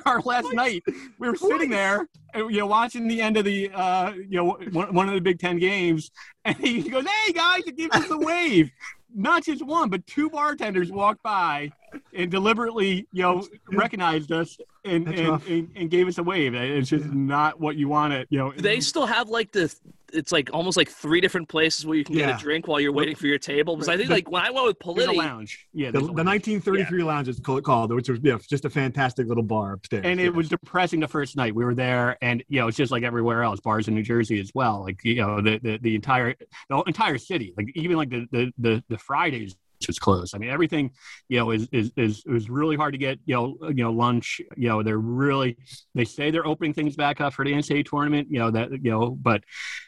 [0.06, 0.82] our last night.
[1.18, 4.94] We were sitting there, you know, watching the end of the, uh, you know, one,
[4.94, 6.10] one of the Big Ten games,
[6.44, 8.70] and he goes, "Hey guys, it gives us a wave."
[9.16, 11.70] Not just one, but two bartenders walked by
[12.12, 16.54] and deliberately, you know, recognized us and and, and, and gave us a wave.
[16.54, 18.52] It's just not what you want to, you know.
[18.52, 19.74] Do they still have like the?
[20.12, 22.26] It's like almost like three different places where you can Yeah.
[22.30, 23.74] get a drink while you're waiting for your table.
[23.74, 25.66] Because I think The- like when I went with There's a lounge.
[25.72, 26.26] Yeah, The, there's the a lounge.
[26.26, 30.04] 1933 lounge is ca- called, which was yeah, just a fantastic little bar upstairs.
[30.06, 30.26] and Yeah.
[30.26, 33.02] it was depressing the first night we were there and you know it's just like
[33.02, 36.36] everywhere else bars in new jersey as well like you know the the, the entire
[36.70, 40.34] the entire city like even like the the the, the fridays was closed.
[40.34, 40.90] I mean, everything,
[41.28, 43.92] you know, is is is it was really hard to get, you know, you know,
[43.92, 44.40] lunch.
[44.56, 45.56] You know, they're really
[45.94, 48.28] they say they're opening things back up for the NCAA tournament.
[48.30, 49.42] You know that you know, but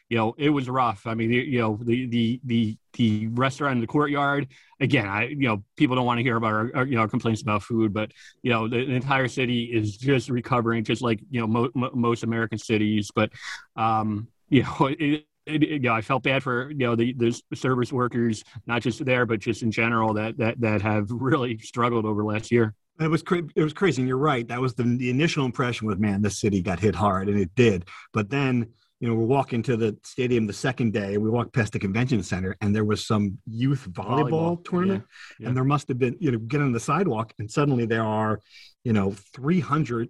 [0.09, 1.07] you know, it was rough.
[1.07, 4.49] I mean, you know, the the the the restaurant in the courtyard.
[4.81, 7.43] Again, I you know, people don't want to hear about our, our you know complaints
[7.43, 11.41] about food, but you know, the, the, entire city is just recovering, just like you
[11.41, 13.11] know mo- mo- most American cities.
[13.15, 13.33] But
[13.77, 17.41] um, you know, it, it, you know, I felt bad for you know the, the
[17.55, 22.05] service workers, not just there, but just in general that that that have really struggled
[22.05, 22.75] over last year.
[22.99, 24.49] It was cra- it was crazy, and you're right.
[24.49, 27.55] That was the, the initial impression was, man, this city got hit hard, and it
[27.55, 27.87] did.
[28.13, 28.69] But then
[29.01, 31.15] you know, we're walking to the stadium the second day.
[31.15, 34.65] And we walked past the convention center, and there was some youth volleyball, volleyball.
[34.65, 35.35] tournament, yeah.
[35.45, 35.49] Yeah.
[35.49, 38.41] and there must have been, you know, get on the sidewalk, and suddenly there are,
[38.85, 40.09] you know, 300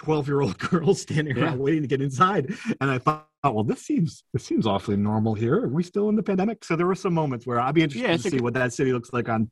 [0.00, 1.44] 12 year old girls standing yeah.
[1.44, 2.54] around waiting to get inside.
[2.80, 5.64] And I thought, well, this seems this seems awfully normal here.
[5.64, 6.64] Are we still in the pandemic?
[6.64, 8.72] So there were some moments where I'd be interested yeah, to see a, what that
[8.72, 9.50] city looks like on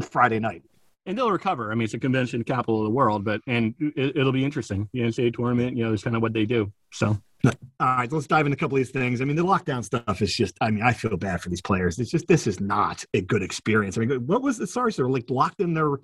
[0.00, 0.62] Friday night.
[1.04, 1.72] And they'll recover.
[1.72, 4.88] I mean, it's a convention capital of the world, but and it, will be interesting.
[4.94, 6.72] The NCAA tournament, you know, is kind of what they do.
[6.92, 7.18] So.
[7.44, 9.20] All right, let's dive into a couple of these things.
[9.20, 11.98] I mean, the lockdown stuff is just, I mean, I feel bad for these players.
[11.98, 13.98] It's just, this is not a good experience.
[13.98, 14.94] I mean, what was the SARS?
[14.94, 15.96] They're like locked in their,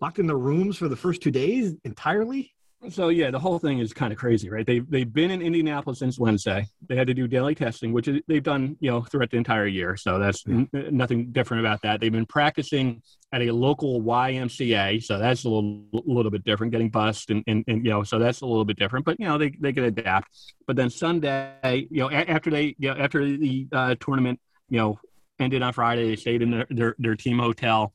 [0.00, 2.52] locked in their rooms for the first two days entirely?
[2.88, 4.66] So yeah, the whole thing is kind of crazy, right?
[4.66, 6.66] They they've been in Indianapolis since Wednesday.
[6.88, 9.98] They had to do daily testing, which they've done, you know, throughout the entire year.
[9.98, 12.00] So that's n- nothing different about that.
[12.00, 16.72] They've been practicing at a local YMCA, so that's a little a little bit different.
[16.72, 19.04] Getting bused and, and, and you know, so that's a little bit different.
[19.04, 20.30] But you know, they they can adapt.
[20.66, 24.40] But then Sunday, you know, a- after they you know after the uh, tournament,
[24.70, 24.98] you know,
[25.38, 27.92] ended on Friday, they stayed in their their, their team hotel,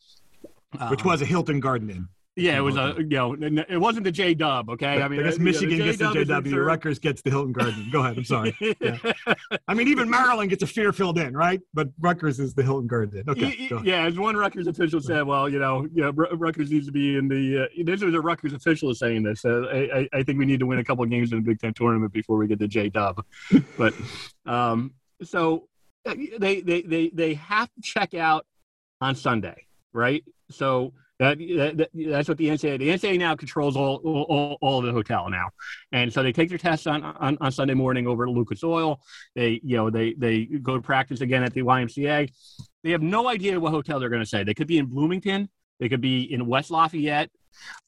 [0.90, 2.08] which was a Hilton Garden Inn.
[2.38, 3.34] Yeah, it was a you know
[3.70, 4.70] it wasn't the J Dub.
[4.70, 6.66] Okay, I mean, I guess Michigan gets the JW.
[6.66, 7.88] Rutgers gets the Hilton Garden.
[7.92, 8.18] Go ahead.
[8.18, 8.56] I'm sorry.
[8.82, 8.98] Yeah.
[9.68, 11.62] I mean, even Maryland gets a Fairfield Inn, right?
[11.74, 13.24] But Rutgers is the Hilton Garden.
[13.28, 13.70] Okay.
[13.84, 17.28] Yeah, as one Rutgers official said, well, you know, yeah, Rutgers needs to be in
[17.28, 17.64] the.
[17.64, 19.46] Uh, this was a Rutgers official saying this.
[19.46, 21.60] Uh, I, I think we need to win a couple of games in the Big
[21.60, 23.24] Ten tournament before we get the J Dub.
[23.78, 23.94] but
[24.46, 24.94] um,
[25.24, 25.68] so
[26.06, 28.46] uh, they they they they have to check out
[29.00, 30.24] on Sunday, right?
[30.52, 32.80] So that, that, that's what the NCAA.
[32.80, 35.50] The NCAA now controls all, all, all of the hotel now,
[35.92, 39.00] and so they take their tests on, on, on Sunday morning over at Lucas Oil.
[39.34, 42.30] They you know they they go to practice again at the YMCA.
[42.84, 44.44] They have no idea what hotel they're going to say.
[44.44, 45.50] They could be in Bloomington,
[45.80, 47.30] they could be in West Lafayette,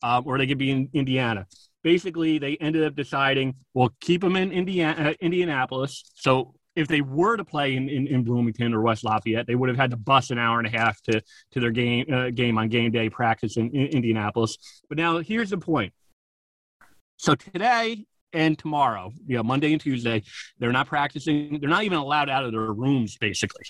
[0.02, 1.48] um, or they could be in Indiana.
[1.84, 6.04] Basically, they ended up deciding we'll keep them in Indiana, uh, Indianapolis.
[6.16, 9.68] So if they were to play in, in, in, Bloomington or West Lafayette, they would
[9.68, 12.58] have had to bus an hour and a half to, to their game uh, game
[12.60, 14.58] on game day practice in, in Indianapolis.
[14.88, 15.92] But now here's the point.
[17.18, 20.22] So today and tomorrow, you know, Monday and Tuesday,
[20.60, 21.60] they're not practicing.
[21.60, 23.66] They're not even allowed out of their rooms, basically.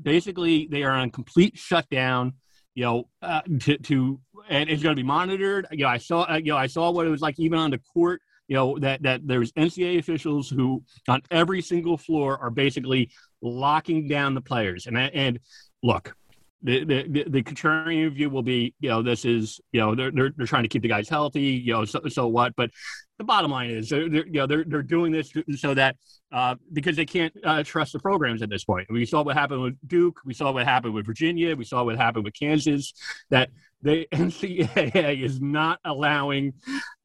[0.00, 2.34] Basically, they are on complete shutdown.
[2.74, 5.66] You know, uh, to, to and it's going to be monitored.
[5.72, 7.70] You know, I saw, uh, you know, I saw what it was like even on
[7.70, 12.50] the court you know that that there's NCAA officials who on every single floor are
[12.50, 13.10] basically
[13.42, 14.86] locking down the players.
[14.86, 15.38] And and
[15.82, 16.16] look,
[16.62, 20.32] the the the contrarian view will be, you know, this is, you know, they're they're,
[20.36, 22.54] they're trying to keep the guys healthy, you know, so so what?
[22.56, 22.70] But
[23.18, 25.96] the bottom line is, they're, they're you know, they're they're doing this so that
[26.32, 28.88] uh, because they can't uh, trust the programs at this point.
[28.90, 31.96] We saw what happened with Duke, we saw what happened with Virginia, we saw what
[31.96, 32.92] happened with Kansas.
[33.30, 33.50] That
[33.82, 36.54] the NCAA is not allowing,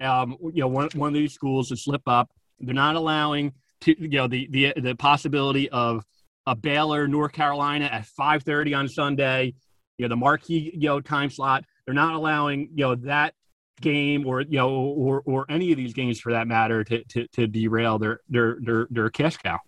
[0.01, 2.31] um, you know, one, one of these schools to slip up.
[2.59, 6.03] They're not allowing to, you know, the the the possibility of
[6.45, 9.53] a Baylor, North Carolina at 5:30 on Sunday.
[9.97, 11.63] You know, the marquee you know time slot.
[11.85, 13.33] They're not allowing you know that
[13.81, 17.27] game or you know or or any of these games for that matter to to,
[17.27, 19.59] to derail their their their their cash cow.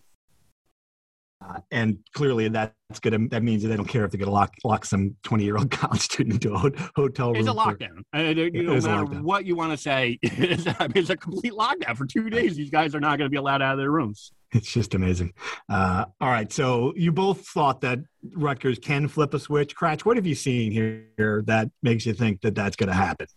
[1.43, 3.29] Uh, and clearly that's good.
[3.29, 5.57] That means that they don't care if they're going to lock lock some twenty year
[5.57, 7.41] old college student into a hotel room.
[7.41, 8.03] It's a lockdown.
[8.11, 10.63] For, uh, you know, no matter what you want to say, it's,
[10.95, 12.55] it's a complete lockdown for two days.
[12.55, 14.31] These guys are not going to be allowed out of their rooms.
[14.55, 15.33] It's just amazing.
[15.67, 17.99] Uh, all right, so you both thought that
[18.35, 19.75] Rutgers can flip a switch.
[19.75, 23.27] Cratch, what have you seen here that makes you think that that's going to happen?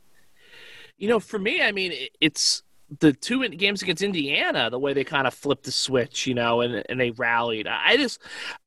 [0.96, 2.62] You know, for me, I mean, it's
[3.00, 6.60] the two games against Indiana, the way they kind of flipped the switch, you know,
[6.60, 7.66] and and they rallied.
[7.66, 8.20] I just,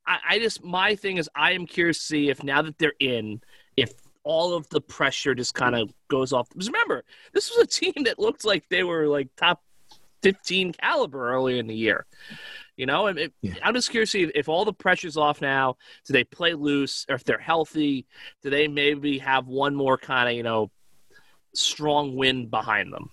[0.06, 2.94] I, I just, my thing is, I am curious to see if now that they're
[3.00, 3.40] in,
[3.78, 6.50] if all of the pressure just kind of goes off.
[6.50, 9.64] Because remember, this was a team that looked like they were like top
[10.21, 12.05] fifteen caliber early in the year.
[12.77, 13.53] You know, it, yeah.
[13.63, 15.75] I'm just curious see if all the pressure's off now.
[16.05, 18.07] Do they play loose, or if they're healthy?
[18.41, 20.71] Do they maybe have one more kind of you know
[21.53, 23.10] strong wind behind them?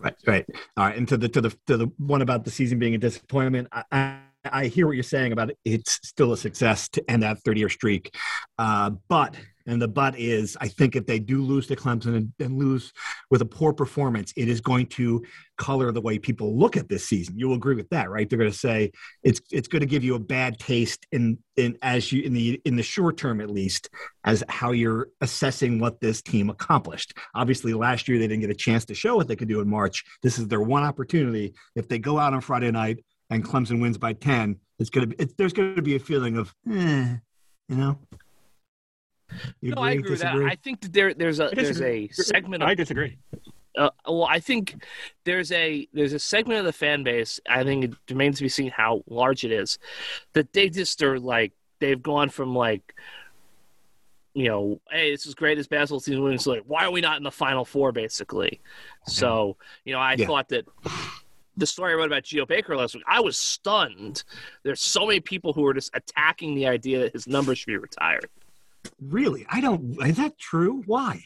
[0.00, 0.46] Right, right.
[0.76, 0.96] All right.
[0.96, 3.84] And to the to the to the one about the season being a disappointment, I,
[3.90, 5.58] I, I hear what you're saying about it.
[5.64, 8.14] It's still a success to end that 30 year streak,
[8.58, 9.36] uh, but
[9.68, 12.92] And the but is, I think if they do lose to Clemson and, and lose
[13.30, 15.22] with a poor performance, it is going to
[15.58, 17.38] color the way people look at this season.
[17.38, 18.28] You'll agree with that, right?
[18.28, 21.76] They're going to say it's it's going to give you a bad taste in in
[21.82, 23.90] as you in the in the short term at least
[24.24, 27.12] as how you're assessing what this team accomplished.
[27.34, 29.68] Obviously, last year they didn't get a chance to show what they could do in
[29.68, 30.02] March.
[30.22, 31.52] This is their one opportunity.
[31.74, 35.14] If they go out on Friday night and Clemson wins by ten, it's going to
[35.14, 37.16] be it's, there's going to be a feeling of, eh,
[37.68, 37.98] you know.
[39.60, 40.34] You no, agree, I agree disagree?
[40.34, 40.52] with that.
[40.52, 42.62] I think that there there's a there's a segment.
[42.62, 43.18] Of, I disagree.
[43.76, 44.84] Uh, well, I think
[45.24, 47.40] there's a there's a segment of the fan base.
[47.48, 49.78] I think it remains to be seen how large it is.
[50.32, 52.94] That they just are like they've gone from like
[54.34, 55.56] you know, hey, this is great.
[55.56, 56.44] This basketball season wins.
[56.44, 57.92] So like, why are we not in the final four?
[57.92, 58.60] Basically,
[59.06, 60.26] so you know, I yeah.
[60.26, 60.64] thought that
[61.56, 64.22] the story I wrote about Geo Baker last week, I was stunned.
[64.62, 67.76] There's so many people who are just attacking the idea that his number should be
[67.76, 68.28] retired.
[69.00, 69.46] Really?
[69.48, 69.96] I don't.
[70.04, 70.82] Is that true?
[70.86, 71.24] Why?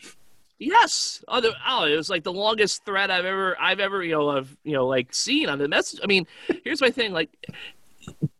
[0.59, 1.25] Yes.
[1.27, 4.57] Oh, oh, it was like the longest thread I've ever, I've ever, you know, of
[4.63, 6.01] you know, like seen on the message.
[6.03, 6.27] I mean,
[6.65, 7.13] here's my thing.
[7.13, 7.31] Like,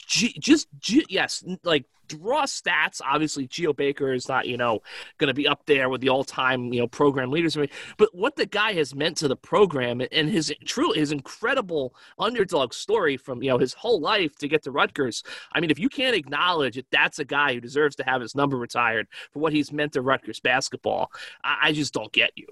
[0.07, 3.01] just yes, like raw stats.
[3.05, 4.81] Obviously, Geo Baker is not you know
[5.19, 7.57] going to be up there with the all-time you know program leaders.
[7.97, 12.73] But what the guy has meant to the program and his true his incredible underdog
[12.73, 15.23] story from you know his whole life to get to Rutgers.
[15.53, 18.35] I mean, if you can't acknowledge that that's a guy who deserves to have his
[18.35, 21.11] number retired for what he's meant to Rutgers basketball,
[21.45, 22.47] I, I just don't get you.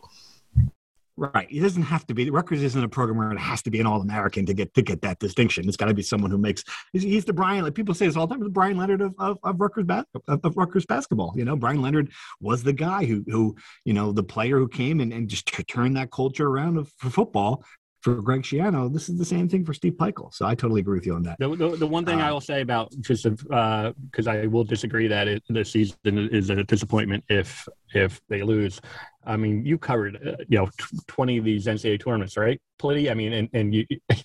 [1.21, 1.47] Right.
[1.51, 2.31] It doesn't have to be.
[2.31, 4.81] Rutgers isn't a program where it has to be an All American to get to
[4.81, 5.69] get that distinction.
[5.69, 6.65] It's got to be someone who makes.
[6.95, 7.63] He's, he's, the Brian.
[7.63, 8.43] Like people say this all the time.
[8.43, 9.85] The Brian Leonard of of, of Rutgers
[10.27, 11.35] of, of, Rutgers basketball.
[11.37, 13.55] You know, Brian Leonard was the guy who who
[13.85, 17.11] you know the player who came and, and just turned that culture around of, for
[17.11, 17.65] football
[18.01, 20.33] for Greg Schiano, this is the same thing for Steve Pikiell.
[20.33, 21.37] So I totally agree with you on that.
[21.39, 24.65] The, the, the one thing uh, I will say about just because uh, I will
[24.65, 25.99] disagree that it, the season
[26.33, 28.81] is a disappointment if if they lose.
[29.25, 30.71] I mean, you covered uh, you know
[31.07, 33.11] twenty of these NCAA tournaments, right, Politi?
[33.11, 33.87] I mean, and and you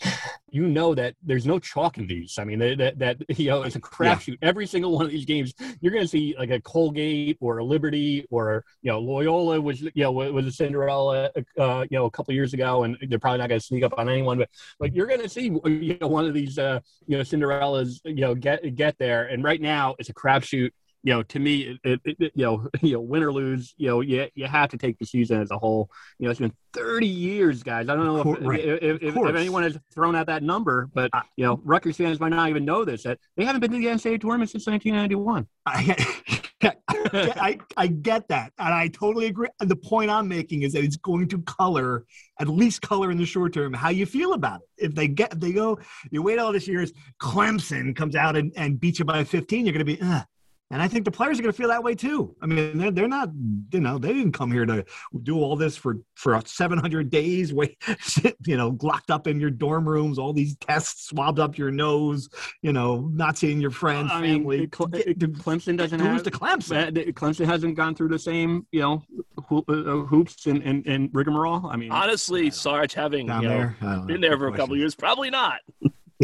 [0.50, 2.38] you know that there's no chalk in these.
[2.40, 4.38] I mean, that that you know it's a crapshoot.
[4.42, 4.48] Yeah.
[4.50, 7.64] Every single one of these games, you're going to see like a Colgate or a
[7.64, 12.12] Liberty or you know Loyola was you know was a Cinderella uh, you know a
[12.12, 14.38] couple years ago, and they're probably not going to sneak up on anyone.
[14.38, 14.50] But
[14.80, 18.22] but you're going to see you know one of these uh, you know Cinderellas you
[18.22, 20.72] know get get there, and right now it's a crapshoot
[21.06, 23.88] you know, to me, it, it, it, you know, you know, win or lose, you
[23.88, 25.90] know, you, you have to take the season as a whole.
[26.18, 27.88] You know, it's been 30 years, guys.
[27.88, 28.60] I don't know if, right.
[28.60, 32.30] if, if, if, anyone has thrown out that number, but you know, Rutgers fans might
[32.30, 35.48] not even know this that they haven't been to the NCAA tournament since 1991.
[35.68, 36.36] I,
[37.14, 39.50] I, I get that, and I totally agree.
[39.60, 42.06] And The point I'm making is that it's going to color,
[42.42, 44.86] at least color in the short term, how you feel about it.
[44.86, 45.78] If they get, if they go,
[46.10, 46.92] you wait all this years,
[47.22, 50.26] Clemson comes out and, and beats you by 15, you're going to be, Ugh
[50.72, 52.36] and I think the players are going to feel that way too.
[52.42, 53.30] I mean, they're, they're not,
[53.72, 54.84] you know, they didn't come here to
[55.22, 57.78] do all this for, for 700 days, wait,
[58.48, 62.28] you know, locked up in your dorm rooms, all these tests swabbed up your nose,
[62.64, 64.62] you know, not seeing your friends, I family.
[64.62, 67.14] Mean, Clemson doesn't have to Clemson.
[67.14, 69.04] Clemson hasn't gone through the same, you know,
[69.38, 69.62] uh,
[70.08, 71.68] hoops and, and, and rigmarole.
[71.68, 75.30] I mean, honestly, Sarge having you know, there, been there for a couple years, probably
[75.30, 75.60] not.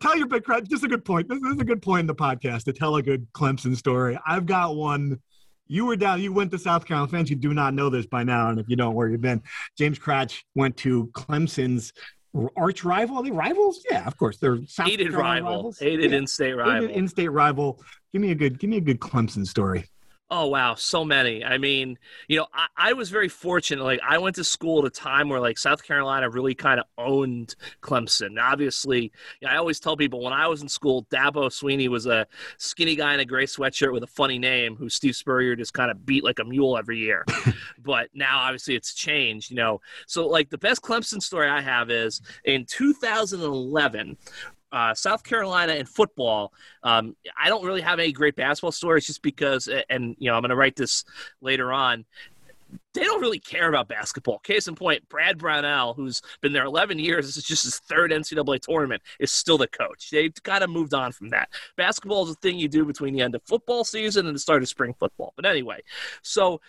[0.00, 0.68] tell your big crowd.
[0.68, 1.28] Just a good point.
[1.28, 4.18] This, this is a good point in the podcast to tell a good Clemson story.
[4.26, 5.20] I've got one.
[5.66, 6.20] You were down.
[6.20, 7.10] You went to South Carolina.
[7.10, 9.42] Fans, you do not know this by now, and if you don't, where you've been.
[9.76, 11.92] James Cratch went to Clemson's
[12.56, 13.16] arch rival.
[13.18, 13.84] Are they rivals?
[13.90, 14.36] Yeah, of course.
[14.36, 15.56] They're South hated Carolina rival.
[15.56, 15.78] Rivals.
[15.78, 16.18] Hated yeah.
[16.18, 16.74] in-state rival.
[16.74, 17.82] Hated in-state rival.
[18.12, 18.58] Give me a good.
[18.58, 19.86] Give me a good Clemson story.
[20.30, 21.44] Oh wow, so many.
[21.44, 23.84] I mean, you know, I, I, was very fortunate.
[23.84, 26.86] Like I went to school at a time where like South Carolina really kind of
[26.96, 28.40] owned Clemson.
[28.40, 32.06] Obviously, you know, I always tell people when I was in school, Dabo Swinney was
[32.06, 35.74] a skinny guy in a gray sweatshirt with a funny name who Steve Spurrier just
[35.74, 37.26] kind of beat like a mule every year.
[37.84, 39.82] but now obviously it's changed, you know.
[40.06, 44.16] So like the best Clemson story I have is in 2011
[44.74, 46.52] uh, South Carolina and football.
[46.82, 50.42] Um, I don't really have any great basketball stories just because, and you know, I'm
[50.42, 51.04] going to write this
[51.40, 52.04] later on.
[52.92, 54.40] They don't really care about basketball.
[54.40, 58.10] Case in point, Brad Brownell, who's been there 11 years, this is just his third
[58.10, 60.10] NCAA tournament, is still the coach.
[60.10, 61.50] They've kind of moved on from that.
[61.76, 64.62] Basketball is a thing you do between the end of football season and the start
[64.62, 65.32] of spring football.
[65.36, 65.82] But anyway,
[66.22, 66.60] so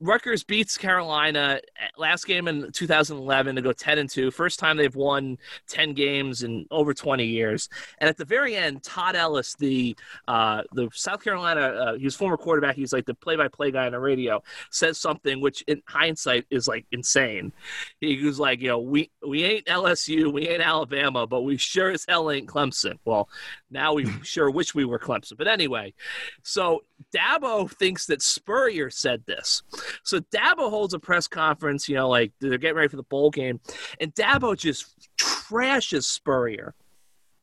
[0.00, 1.60] Rutgers beats Carolina
[1.96, 4.30] last game in 2011 to go 10 and 2.
[4.30, 7.68] First time they've won 10 games in over 20 years.
[7.98, 9.96] And at the very end, Todd Ellis, the
[10.28, 12.76] uh, the South Carolina, uh, he was former quarterback.
[12.76, 14.42] He's like the play-by-play guy on the radio.
[14.70, 17.52] Says something which, in hindsight, is like insane.
[18.00, 21.90] He was like, you know, we we ain't LSU, we ain't Alabama, but we sure
[21.90, 22.98] as hell ain't Clemson.
[23.04, 23.28] Well,
[23.70, 25.36] now we sure wish we were Clemson.
[25.36, 25.94] But anyway,
[26.42, 26.82] so
[27.14, 29.62] Dabo thinks that Spurrier said this.
[30.02, 33.30] So Dabo holds a press conference, you know, like they're getting ready for the bowl
[33.30, 33.60] game,
[34.00, 36.74] and Dabo just trashes Spurrier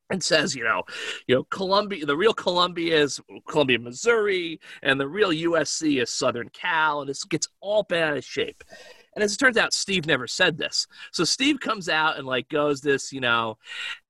[0.10, 0.84] and says, you know,
[1.28, 6.50] you know, Columbia, the real Columbia is Columbia, Missouri, and the real USC is Southern
[6.50, 8.64] Cal, and this gets all out of shape.
[9.16, 10.88] And as it turns out, Steve never said this.
[11.12, 13.58] So Steve comes out and like goes this, you know,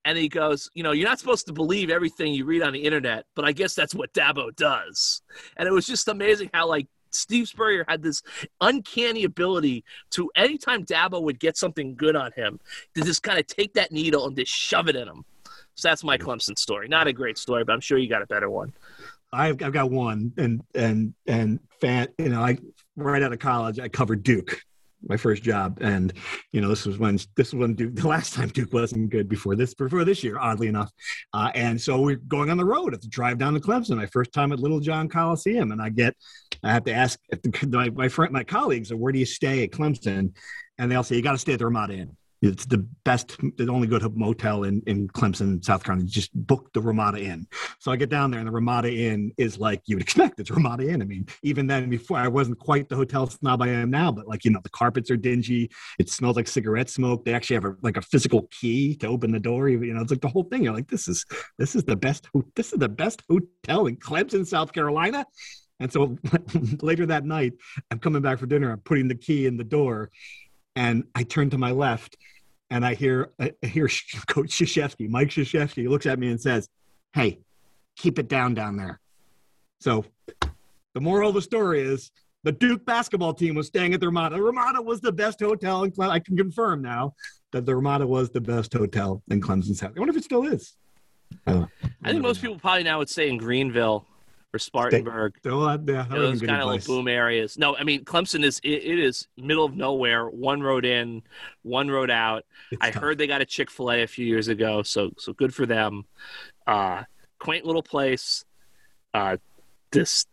[0.03, 2.83] and he goes, you know, you're not supposed to believe everything you read on the
[2.83, 5.21] internet, but I guess that's what Dabo does.
[5.57, 8.23] And it was just amazing how like Steve Spurrier had this
[8.61, 12.59] uncanny ability to anytime Dabo would get something good on him,
[12.95, 15.23] to just kind of take that needle and just shove it in him.
[15.75, 16.87] So that's my Clemson story.
[16.87, 18.73] Not a great story, but I'm sure you got a better one.
[19.31, 22.57] I've, I've got one, and and and fan, you know, I
[22.95, 24.61] right out of college, I covered Duke
[25.07, 26.13] my first job, and
[26.51, 29.29] you know this was when this was when Duke, the last time Duke wasn't good
[29.29, 30.91] before this before this year, oddly enough,
[31.33, 32.93] uh, and so we're going on the road.
[32.93, 33.97] I have drive down to Clemson.
[33.97, 36.15] My first time at Littlejohn Coliseum, and I get
[36.63, 39.71] I have to ask the, my my friend my colleagues, where do you stay at
[39.71, 40.33] Clemson?
[40.77, 42.17] And they all say you got to stay at the Ramada Inn.
[42.45, 46.07] It's the best, the only good motel in, in Clemson, South Carolina.
[46.07, 47.47] Just book the Ramada Inn.
[47.79, 50.39] So I get down there, and the Ramada Inn is like you would expect.
[50.39, 51.01] It's Ramada Inn.
[51.01, 54.27] I mean, even then, before I wasn't quite the hotel snob I am now, but
[54.27, 55.71] like you know, the carpets are dingy.
[55.99, 57.25] It smells like cigarette smoke.
[57.25, 59.67] They actually have a, like a physical key to open the door.
[59.69, 60.63] You know, it's like the whole thing.
[60.63, 61.25] You're like, this is
[61.57, 62.27] this is the best.
[62.55, 65.25] This is the best hotel in Clemson, South Carolina.
[65.79, 66.17] And so
[66.81, 67.53] later that night,
[67.91, 68.71] I'm coming back for dinner.
[68.71, 70.09] I'm putting the key in the door,
[70.75, 72.17] and I turn to my left
[72.69, 73.87] and I hear I hear
[74.27, 76.69] Coach Krzyzewski, Mike Krzyzewski, looks at me and says,
[77.13, 77.39] "Hey,
[77.95, 78.99] keep it down down there."
[79.79, 80.05] So,
[80.93, 82.11] the moral of the story is
[82.43, 84.35] the Duke basketball team was staying at the Ramada.
[84.35, 86.09] The Ramada was the best hotel in Clemson.
[86.09, 87.13] I can confirm now
[87.51, 89.93] that the Ramada was the best hotel in Clemson South.
[89.95, 90.75] I wonder if it still is.
[91.47, 91.65] I,
[92.03, 94.05] I think most people probably now would say in Greenville
[94.55, 95.35] or Spartanburg.
[95.39, 97.57] Still, yeah, those kind of little boom areas.
[97.57, 100.27] No, I mean Clemson is it, it is middle of nowhere.
[100.29, 101.23] One road in,
[101.63, 102.45] one road out.
[102.71, 103.01] It's I tough.
[103.01, 105.65] heard they got a Chick Fil A a few years ago, so so good for
[105.65, 106.05] them.
[106.65, 107.03] Uh,
[107.39, 108.45] quaint little place.
[109.13, 109.37] Uh,
[109.91, 110.25] this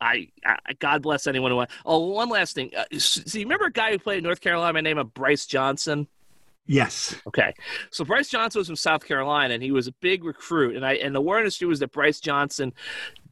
[0.00, 1.64] I, I, God bless anyone who.
[1.86, 2.70] Oh, one last thing.
[2.76, 5.14] Uh, so you remember a guy who played in North Carolina by the name of
[5.14, 6.06] Brice Johnson?
[6.66, 7.14] Yes.
[7.26, 7.52] Okay.
[7.90, 10.76] So Brice Johnson was from South Carolina, and he was a big recruit.
[10.76, 12.72] And I and the word industry was that Brice Johnson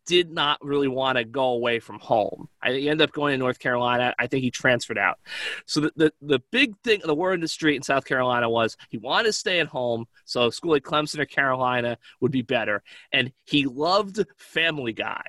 [0.06, 2.48] did not really want to go away from home.
[2.62, 4.14] I, he ended up going to North Carolina.
[4.18, 5.18] I think he transferred out.
[5.66, 8.76] So the, the, the big thing, the word in the street in South Carolina was
[8.88, 10.06] he wanted to stay at home.
[10.24, 12.82] So a school like Clemson or Carolina would be better.
[13.12, 15.22] And he loved Family Guy.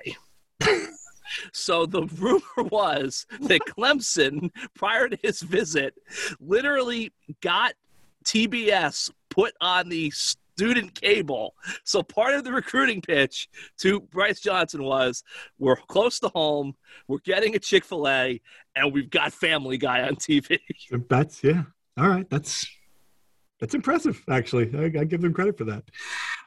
[1.52, 5.94] So the rumor was that Clemson, prior to his visit,
[6.40, 7.74] literally got
[8.24, 10.10] TBS put on the
[10.56, 11.54] student cable.
[11.84, 15.22] So part of the recruiting pitch to Brice Johnson was
[15.58, 16.74] we're close to home,
[17.08, 18.40] we're getting a Chick fil A,
[18.76, 20.58] and we've got Family Guy on TV.
[21.08, 21.64] That's, yeah.
[21.98, 22.28] All right.
[22.30, 22.66] That's
[23.60, 24.70] that's impressive, actually.
[24.76, 25.84] I, I, give them credit for that.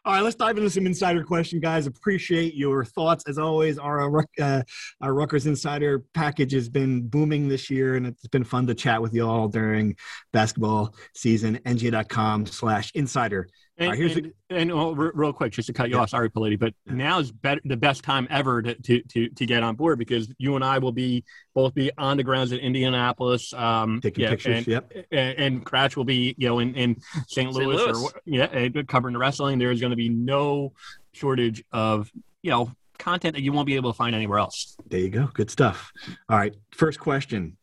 [0.05, 1.87] All right, let's dive into some insider question, guys.
[1.87, 3.79] Appreciate your thoughts as always.
[3.79, 4.61] Our uh,
[5.01, 9.01] our Rutgers Insider package has been booming this year, and it's been fun to chat
[9.01, 9.95] with you all during
[10.31, 11.59] basketball season.
[11.65, 13.47] NJ.com/slash insider
[13.79, 16.01] and, right, and, and well, real quick, just to cut you yeah.
[16.01, 16.93] off, sorry, Politi, but yeah.
[16.93, 20.33] now is better, the best time ever to, to, to, to, get on board because
[20.39, 24.29] you and I will be both be on the grounds in Indianapolis, um, taking yeah,
[24.31, 24.91] pictures, and, yep.
[25.11, 27.51] And, and Cratch will be, you know, in, in St.
[27.51, 29.59] Louis, Louis, or yeah, covering the wrestling.
[29.59, 30.73] There is going to be no
[31.11, 32.11] shortage of,
[32.41, 34.75] you know, content that you won't be able to find anywhere else.
[34.87, 35.29] There you go.
[35.33, 35.91] Good stuff.
[36.29, 37.57] All right, first question: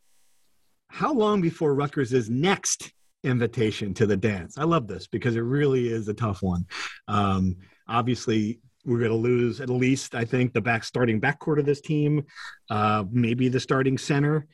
[0.89, 2.93] How long before Rutgers is next
[3.25, 4.59] invitation to the dance.
[4.59, 6.67] I love this because it really is a tough one.
[7.09, 7.57] Um,
[7.89, 11.81] obviously, we're going to lose at least, I think, the back starting backcourt of this
[11.81, 12.25] team,
[12.71, 14.47] uh, maybe the starting center.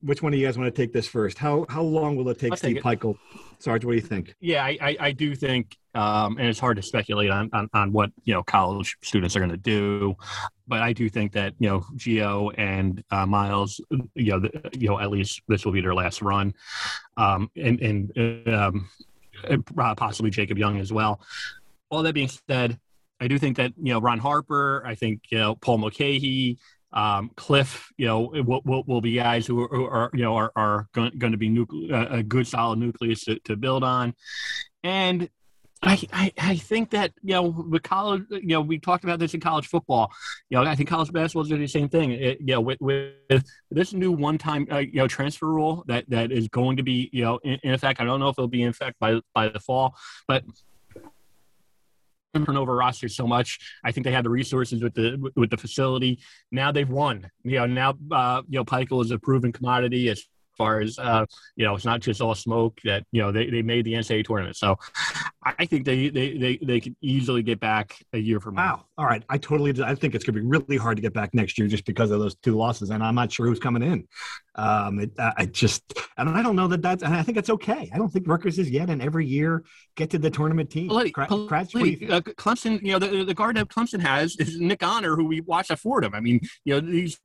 [0.00, 1.38] Which one of you guys want to take this first?
[1.38, 3.16] How how long will it take Steve Pikiell?
[3.58, 4.34] Sarge, what do you think?
[4.40, 7.92] Yeah, I, I, I do think, um, and it's hard to speculate on, on, on
[7.92, 10.14] what you know college students are going to do,
[10.68, 13.80] but I do think that you know Geo and uh, Myles,
[14.14, 16.54] you know, the, you know, at least this will be their last run,
[17.16, 18.88] um, and and um,
[19.96, 21.20] possibly Jacob Young as well.
[21.90, 22.78] All that being said,
[23.20, 26.58] I do think that you know Ron Harper, I think you know Paul Mulcahy,
[26.92, 30.36] Um, Cliff, you know, will, will, will be guys who are, who are you know
[30.36, 34.14] are, are going, going to be nucle- a good solid nucleus to, to build on,
[34.82, 35.28] and
[35.82, 39.34] I, I, I think that you know with college you know we talked about this
[39.34, 40.10] in college football.
[40.50, 42.12] You know I think college basketball is doing the same thing.
[42.12, 46.08] It, you know with, with this new one time uh, you know transfer rule that
[46.10, 48.48] that is going to be you know in, in effect I don't know if it'll
[48.48, 49.94] be in effect by by the fall
[50.26, 50.42] but
[52.34, 53.58] turnover roster so much.
[53.84, 56.20] I think they had the resources with the with the facility.
[56.52, 57.30] Now they've won.
[57.44, 60.24] You know, now uh, you know Pikiell is a proven commodity as
[60.58, 61.24] far as uh,
[61.56, 64.24] you know, it's not just all smoke that you know they, they made the NCAA
[64.24, 64.56] tournament.
[64.56, 64.76] So
[65.58, 68.76] I think they they they, they could easily get back a year from now.
[68.76, 68.84] Wow.
[68.98, 69.22] All right.
[69.28, 71.68] I totally I think it's going to be really hard to get back next year
[71.68, 74.06] just because of those two losses, and I'm not sure who's coming in.
[74.54, 75.82] Um, it, I just
[76.16, 77.90] and I don't know that that's and I think that's okay.
[77.92, 79.64] I don't think Rutgers is yet, and every year
[79.96, 80.88] get to the tournament team.
[80.88, 85.14] Well, Cratch, uh, Clemson, you know, the, the guard that Clemson has is Nick Honor,
[85.16, 86.14] who we watched at Fordham.
[86.14, 87.18] I mean, you know, these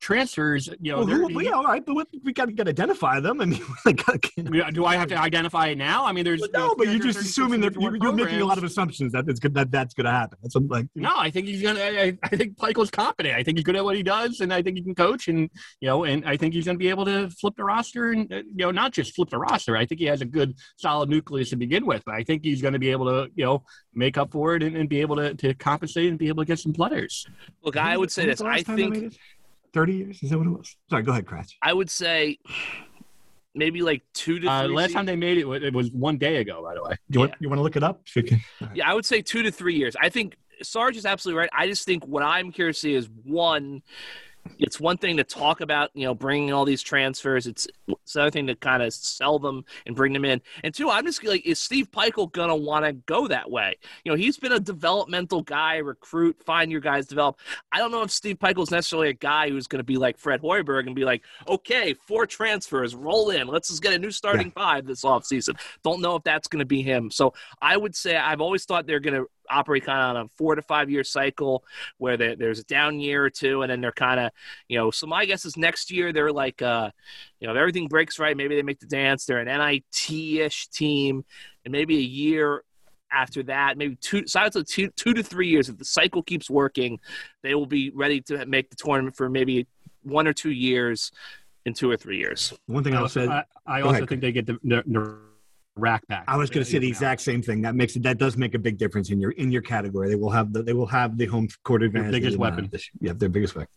[0.00, 3.40] transfers, you know, well, who, yeah, all right, but we got to identify them.
[3.40, 6.04] I mean, gotta, do I have to identify it now?
[6.04, 8.64] I mean, there's no, but you're just assuming that you're, you're, making a lot of
[8.64, 10.38] assumptions that it's good that that's going to happen.
[10.42, 11.80] That's like no, I think he's gonna.
[11.80, 13.34] I, I think Pikiell's competent.
[13.34, 15.50] I think he's good at what he does, and I think he can coach, and
[15.80, 18.32] you know, and I think he's going to be able to flip the roster, and
[18.32, 19.76] uh, you know, not just flip the roster.
[19.76, 22.04] I think he has a good, solid nucleus to begin with.
[22.04, 24.62] But I think he's going to be able to, you know, make up for it
[24.62, 27.26] and, and be able to, to compensate and be able to get some players.
[27.62, 28.40] Look, I would say this.
[28.40, 29.16] I think
[29.72, 30.22] 30 years?
[30.22, 30.76] Is that what it was?
[30.90, 31.52] Sorry, go ahead, Cratch.
[31.62, 32.38] I would say
[33.54, 36.62] maybe like two to uh, last time they made it, it was one day ago,
[36.62, 36.90] by the way.
[36.90, 37.18] You, yeah.
[37.20, 38.02] want, you want to look it up?
[38.14, 38.32] Right.
[38.74, 39.96] Yeah, I would say two to three years.
[40.00, 41.50] I think Sarge is absolutely right.
[41.52, 43.82] I just think what I'm curious to see is one–
[44.58, 47.46] it's one thing to talk about, you know, bringing all these transfers.
[47.46, 50.40] It's, it's another thing to kind of sell them and bring them in.
[50.64, 53.76] And two, I'm just like, is Steve Pikiell gonna want to go that way?
[54.04, 57.38] You know, he's been a developmental guy, recruit, find your guys, develop.
[57.72, 60.40] I don't know if Steve is necessarily a guy who's going to be like Fred
[60.40, 64.46] Hoiberg and be like, okay, four transfers, roll in, let's just get a new starting
[64.48, 64.62] yeah.
[64.62, 65.58] five this offseason.
[65.82, 67.10] Don't know if that's going to be him.
[67.10, 70.28] So I would say I've always thought they're going to operate kind of on a
[70.36, 71.64] four to five year cycle
[71.98, 74.30] where they, there's a down year or two, and then they're kind of,
[74.68, 76.90] you know, so my guess is next year they're like, uh,
[77.40, 79.24] you know, if everything breaks right, maybe they make the dance.
[79.24, 81.24] They're an NIT ish team,
[81.64, 82.64] and maybe a year
[83.10, 85.68] after that, maybe two, so I two, two to three years.
[85.68, 87.00] If the cycle keeps working,
[87.42, 89.66] they will be ready to make the tournament for maybe
[90.02, 91.10] one or two years
[91.64, 92.52] in two or three years.
[92.66, 94.08] One thing I'll say, I, I also ahead.
[94.08, 95.18] think they get the, the
[95.78, 96.24] rack back.
[96.28, 97.62] I was going to say the exact same thing.
[97.62, 100.08] That makes it that does make a big difference in your in your category.
[100.08, 102.12] They will have the they will have the home court advantage.
[102.12, 102.70] Their biggest weapon.
[103.00, 103.68] yeah, their biggest weapon.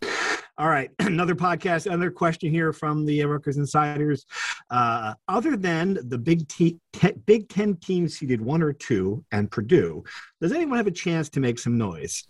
[0.57, 4.25] All right, another podcast, another question here from the Rutgers Insiders.
[4.69, 9.49] Uh, other than the Big T, te, Big Ten teams seeded one or two and
[9.49, 10.03] Purdue,
[10.39, 12.27] does anyone have a chance to make some noise?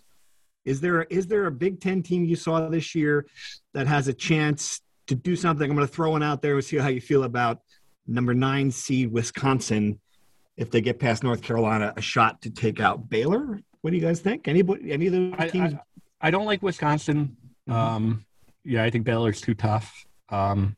[0.64, 3.26] Is there is there a Big Ten team you saw this year
[3.74, 5.68] that has a chance to do something?
[5.68, 7.58] I'm going to throw one out there and see how you feel about
[8.06, 10.00] number nine seed Wisconsin,
[10.56, 13.60] if they get past North Carolina, a shot to take out Baylor.
[13.80, 14.48] What do you guys think?
[14.48, 15.74] Anybody, any of the teams?
[15.74, 17.36] I, I, I don't like Wisconsin.
[17.68, 17.72] Mm-hmm.
[17.72, 18.24] Um,
[18.64, 20.04] yeah, I think Baylor's too tough.
[20.28, 20.76] Um,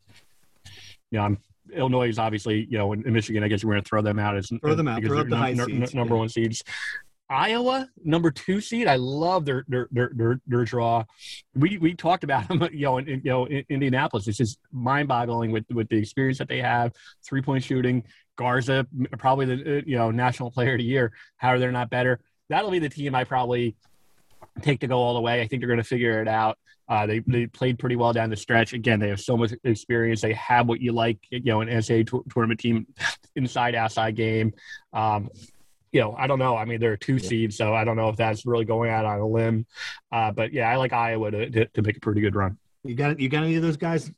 [1.10, 1.38] yeah, I'm,
[1.72, 4.18] Illinois is obviously, you know, in, in Michigan, I guess we're going to throw them
[4.18, 6.18] out as throw them out, throw up the high seeds, number yeah.
[6.18, 6.62] one seeds.
[7.30, 8.86] Iowa, number two seed.
[8.86, 11.04] I love their their their their, their draw.
[11.54, 14.28] We we talked about them, you know, in, you know, in Indianapolis.
[14.28, 16.92] It's just mind boggling with with the experience that they have,
[17.26, 18.04] three point shooting.
[18.36, 18.86] Garza,
[19.18, 21.12] probably the uh, you know national player of the year.
[21.36, 22.20] How are they not better?
[22.48, 23.76] That'll be the team I probably
[24.60, 25.40] take to go all the way.
[25.40, 26.58] I think they're going to figure it out.
[26.88, 28.74] Uh, they they played pretty well down the stretch.
[28.74, 30.20] Again, they have so much experience.
[30.20, 32.86] They have what you like, you know, an NCAA t- tournament team,
[33.36, 34.52] inside outside game.
[34.92, 35.30] Um,
[35.94, 36.56] you know, I don't know.
[36.56, 37.28] I mean, they're two yeah.
[37.28, 39.64] seeds, so I don't know if that's really going out on a limb.
[40.10, 42.58] Uh, but yeah, I like Iowa to, to, to make a pretty good run.
[42.82, 44.10] You got you got any of those guys?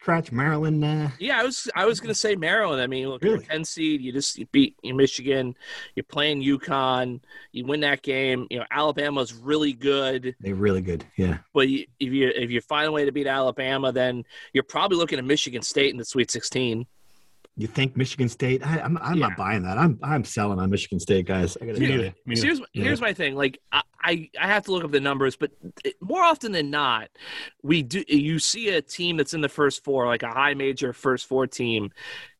[0.00, 0.82] Scratch Maryland.
[0.82, 1.10] Uh...
[1.18, 2.80] Yeah, I was I was gonna say Maryland.
[2.80, 3.36] I mean, look, really?
[3.36, 4.00] you're ten seed.
[4.00, 5.54] You just you beat you Michigan.
[5.94, 7.20] You're playing UConn.
[7.52, 8.46] You win that game.
[8.48, 10.34] You know, Alabama's really good.
[10.40, 11.04] They're really good.
[11.18, 11.38] Yeah.
[11.52, 14.24] But you, if you if you find a way to beat Alabama, then
[14.54, 16.86] you're probably looking at Michigan State in the Sweet Sixteen.
[17.58, 18.64] You think Michigan State?
[18.64, 19.28] I, am I'm, I'm yeah.
[19.28, 19.78] not buying that.
[19.78, 21.56] I'm I'm selling on Michigan State, guys.
[21.60, 23.34] I gotta Me Here's here's my thing.
[23.34, 25.50] Like I, I I have to look up the numbers, but
[26.00, 27.08] more often than not,
[27.64, 28.04] we do.
[28.06, 31.48] You see a team that's in the first four, like a high major first four
[31.48, 31.90] team,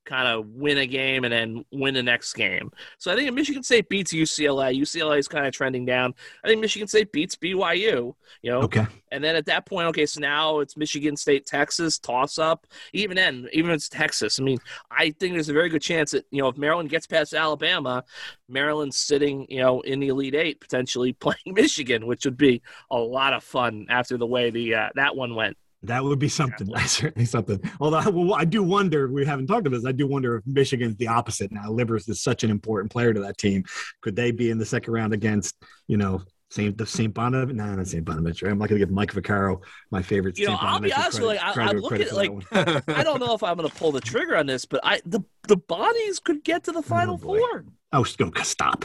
[0.08, 2.72] kind of win a game and then win the next game.
[2.96, 6.14] So I think if Michigan State beats UCLA, UCLA is kind of trending down.
[6.42, 8.62] I think Michigan State beats BYU, you know.
[8.62, 8.86] Okay.
[9.12, 12.66] And then at that point, okay, so now it's Michigan State, Texas, toss up.
[12.94, 14.58] Even then, even if it's Texas, I mean,
[14.90, 18.02] I think there's a very good chance that, you know, if Maryland gets past Alabama,
[18.48, 22.98] Maryland's sitting, you know, in the Elite Eight, potentially playing Michigan, which would be a
[22.98, 25.56] lot of fun after the way the uh, that one went.
[25.82, 26.68] That would be something.
[26.86, 27.60] Certainly something.
[27.80, 29.86] Although I, well, I do wonder, we haven't talked about this.
[29.86, 31.70] I do wonder if Michigan's the opposite now.
[31.70, 33.64] Livers is such an important player to that team.
[34.00, 35.54] Could they be in the second round against,
[35.86, 36.76] you know, St.
[36.76, 37.12] the St.
[37.14, 37.54] Bonaventure?
[37.54, 38.04] No, not St.
[38.04, 38.48] Bonaventure.
[38.48, 40.38] I'm not going to give Mike Vaccaro my favorite.
[40.38, 40.62] You know, St.
[40.64, 41.52] I'll be Bonaventure honest with you.
[41.52, 42.88] credit- I, looking at like.
[42.98, 45.20] I don't know if I'm going to pull the trigger on this, but I the
[45.46, 47.38] the bodies could get to the oh, final boy.
[47.38, 47.64] four.
[47.92, 48.84] oh, oh stop.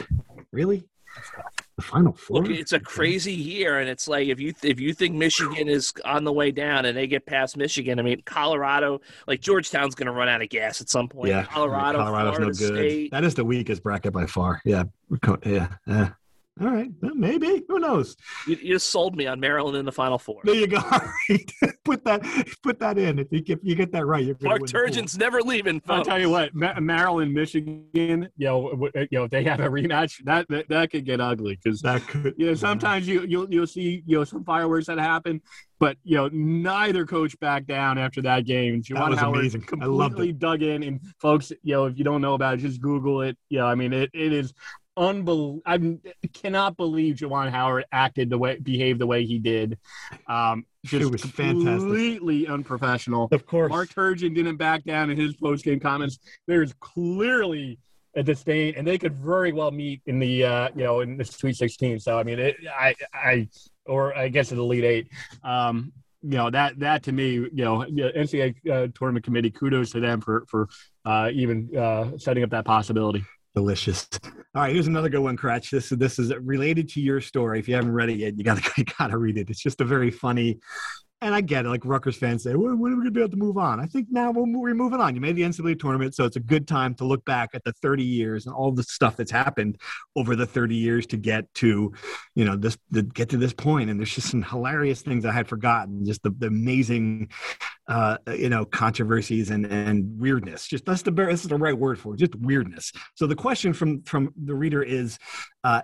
[0.52, 0.84] Really?
[1.76, 2.42] The final four.
[2.42, 5.92] Look, it's a crazy year, and it's like if you if you think Michigan is
[6.04, 10.06] on the way down and they get past Michigan, I mean Colorado, like Georgetown's going
[10.06, 11.30] to run out of gas at some point.
[11.30, 12.78] Yeah, Colorado, Colorado's Florida no good.
[12.78, 13.10] State.
[13.10, 14.60] That is the weakest bracket by far.
[14.64, 14.84] Yeah,
[15.44, 15.68] yeah.
[15.86, 16.10] yeah.
[16.60, 17.64] All right, well, maybe.
[17.68, 18.16] Who knows?
[18.46, 20.40] You, you just sold me on Maryland in the Final Four.
[20.44, 20.76] There you go.
[20.92, 21.52] All right.
[21.84, 22.22] put that
[22.62, 23.18] put that in.
[23.18, 25.82] If you get, you get that right, you're going Mark Turgeon's never leaving.
[25.88, 29.68] I'll tell you what, Ma- Maryland, Michigan, you know, w- you know, they have a
[29.68, 30.22] rematch.
[30.24, 32.34] That that, that could get ugly because That could.
[32.36, 35.42] you know sometimes you you'll you'll see you know some fireworks that happen,
[35.80, 38.80] but you know neither coach backed down after that game.
[38.80, 39.64] Juwan was Howard amazing.
[39.80, 42.58] I loved completely dug in, and folks, you know, if you don't know about it,
[42.58, 43.36] just Google it.
[43.48, 44.54] You know, I mean, it, it is
[44.96, 45.98] I
[46.32, 49.78] cannot believe Juwan Howard acted the way, behaved the way he did.
[50.28, 51.78] Um, just It was fantastic.
[51.80, 53.28] completely unprofessional.
[53.32, 53.70] Of course.
[53.70, 56.18] Mark Turgeon didn't back down in his post game comments.
[56.46, 57.78] There's clearly
[58.14, 61.24] a disdain, and they could very well meet in the uh, you know in the
[61.24, 61.98] Sweet 16.
[62.00, 63.48] So I mean, it, I I
[63.86, 65.08] or I guess in the Elite Eight.
[65.42, 65.92] Um,
[66.22, 70.20] you know that that to me, you know, NCAA uh, tournament committee, kudos to them
[70.20, 70.68] for for
[71.04, 73.24] uh, even uh, setting up that possibility.
[73.54, 74.08] Delicious.
[74.56, 75.70] All right, here's another good one, Cratch.
[75.70, 77.58] This is this is related to your story.
[77.58, 79.50] If you haven't read it yet, you gotta you gotta read it.
[79.50, 80.60] It's just a very funny.
[81.24, 81.70] And I get it.
[81.70, 83.80] Like Rutgers fans say, when, when are we going to be able to move on?
[83.80, 85.14] I think now we'll, we're moving on.
[85.14, 87.72] You made the NCAA tournament, so it's a good time to look back at the
[87.72, 89.80] 30 years and all the stuff that's happened
[90.16, 91.94] over the 30 years to get to,
[92.34, 93.88] you know, this to get to this point.
[93.88, 96.04] And there's just some hilarious things I had forgotten.
[96.04, 97.30] Just the, the amazing,
[97.88, 100.68] uh, you know, controversies and and weirdness.
[100.68, 102.18] Just that's the this is the right word for it.
[102.18, 102.92] Just weirdness.
[103.14, 105.18] So the question from from the reader is,
[105.64, 105.80] uh,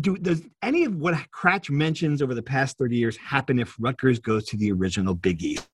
[0.00, 4.18] do does any of what Cratch mentions over the past 30 years happen if Rutgers
[4.18, 5.68] goes to the original Big East?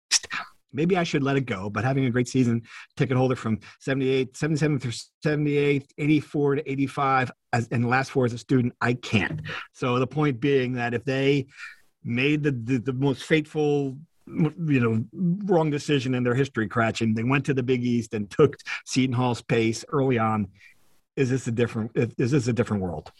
[0.72, 2.62] Maybe I should let it go, but having a great season,
[2.96, 8.24] ticket holder from 78, 77 through 78, 84 to 85, as, and the last four
[8.24, 9.40] as a student, I can't.
[9.72, 11.46] So the point being that if they
[12.02, 13.96] made the, the, the most fateful
[14.26, 15.04] you know
[15.44, 18.56] wrong decision in their history cratch and they went to the big east and took
[18.86, 20.48] seton hall's pace early on
[21.16, 23.12] is this a different is this a different world?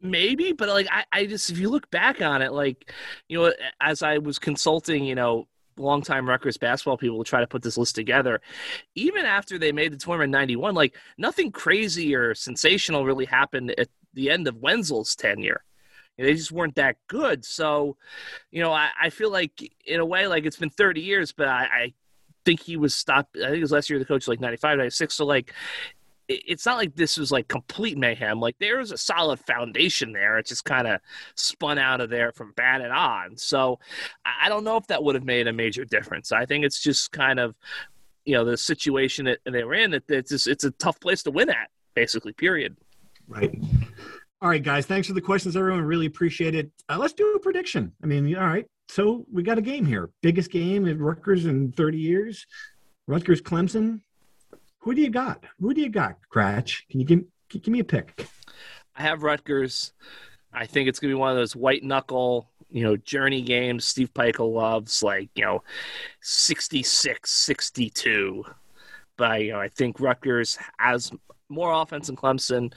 [0.00, 2.92] Maybe but like I, I just if you look back on it like
[3.28, 7.46] you know as i was consulting you know longtime Rutgers basketball people to try to
[7.46, 8.40] put this list together
[8.94, 13.72] even after they made the tournament in 91 like nothing crazy or sensational really happened
[13.78, 15.64] at the end of wenzel's tenure.
[16.18, 17.44] They just weren't that good.
[17.44, 17.96] So
[18.50, 19.52] you know i, I feel like
[19.86, 21.94] in a way like it's been 30 years but i, I
[22.44, 25.14] think he was stopped i think it was last year the coach like 95 96
[25.14, 25.54] so like
[26.28, 28.40] it's not like this was like complete mayhem.
[28.40, 30.38] Like there was a solid foundation there.
[30.38, 31.00] It just kind of
[31.34, 33.36] spun out of there from Bannon on.
[33.36, 33.78] So
[34.24, 36.32] I I don't know if that would have made a major difference.
[36.32, 37.54] I think it's just kind of
[38.24, 39.92] you know the situation that they were in.
[39.92, 41.70] That it's just, it's a tough place to win at.
[41.94, 42.76] Basically, period.
[43.28, 43.54] right
[44.42, 47.38] all right guys thanks for the questions everyone really appreciate it uh, let's do a
[47.38, 51.46] prediction i mean all right so we got a game here biggest game at rutgers
[51.46, 52.44] in 30 years
[53.06, 54.00] rutgers clemson
[54.82, 57.84] who do you got who do you got cratch can you give, give me a
[57.84, 58.28] pick
[58.96, 59.92] I have Rutgers.
[60.52, 64.12] I think it's gonna be one of those white knuckle, you know, journey games Steve
[64.12, 65.62] Pikiell loves, like, you know,
[66.20, 68.44] 66, 62.
[69.16, 71.12] But, you know, I think Rutgers has
[71.48, 72.72] more offense than Clemson.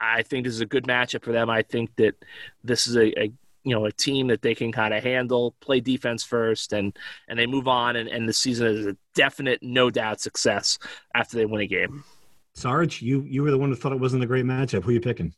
[0.00, 1.50] I think this is a good matchup for them.
[1.50, 2.14] I think that
[2.62, 3.32] this is a, a
[3.68, 6.96] you know, a team that they can kind of handle, play defense first, and
[7.28, 10.78] and they move on, and, and the season is a definite, no doubt success
[11.14, 12.04] after they win a game.
[12.54, 14.94] sarge you you were the one who thought it wasn't a great matchup who are
[14.94, 15.32] you picking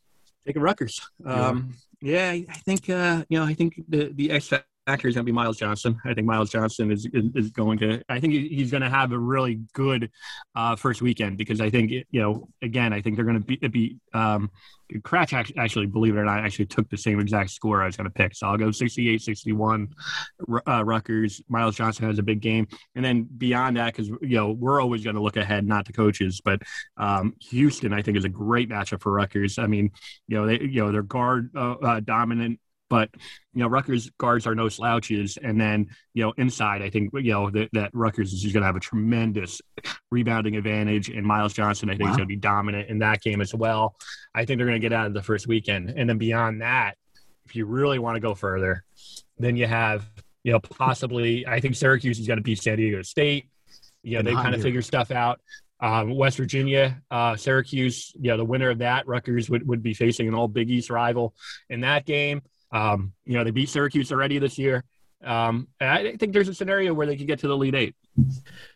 [0.45, 1.01] Taking Rutgers.
[1.23, 4.51] Um, yeah, I I think uh, you know, I think the the X
[4.85, 5.99] factor is going to be Myles Johnson.
[6.05, 8.01] I think Myles Johnson is is, going to.
[8.09, 10.09] I think he's going to have a really good
[10.55, 13.67] uh, first weekend because I think you know again I think they're going to be
[13.67, 14.49] be um,
[14.99, 18.09] Cratch actually believe it or not actually took the same exact score I was going
[18.09, 18.35] to pick.
[18.35, 19.87] So I'll go 68-61
[20.67, 21.41] uh, Rutgers.
[21.47, 25.03] Myles Johnson has a big game, and then beyond that because you know we're always
[25.03, 26.61] going to look ahead, not the coaches, but
[26.97, 29.59] um, Houston I think is a great matchup for Rutgers.
[29.59, 29.91] I mean
[30.27, 32.59] you know they you know they're guard uh, uh dominant
[32.91, 33.09] but
[33.53, 37.31] you know, Rutgers guards are no slouches, and then you know inside, I think you
[37.31, 39.61] know that, that Rutgers is going to have a tremendous
[40.11, 42.11] rebounding advantage, and Myles Johnson, I think, wow.
[42.11, 43.95] is going to be dominant in that game as well.
[44.35, 46.97] I think they're going to get out of the first weekend, and then beyond that,
[47.45, 48.83] if you really want to go further,
[49.39, 50.05] then you have
[50.43, 53.45] you know possibly I think Syracuse is going to beat San Diego State.
[54.03, 55.39] You know, they kind of figure stuff out.
[55.79, 59.93] Um, West Virginia, uh, Syracuse, you know, the winner of that, Rutgers would, would be
[59.93, 61.33] facing an all Big East rival
[61.69, 62.41] in that game.
[62.71, 64.83] Um, you know, they beat Syracuse already this year.
[65.23, 67.95] Um, I think there's a scenario where they could get to the Elite Eight.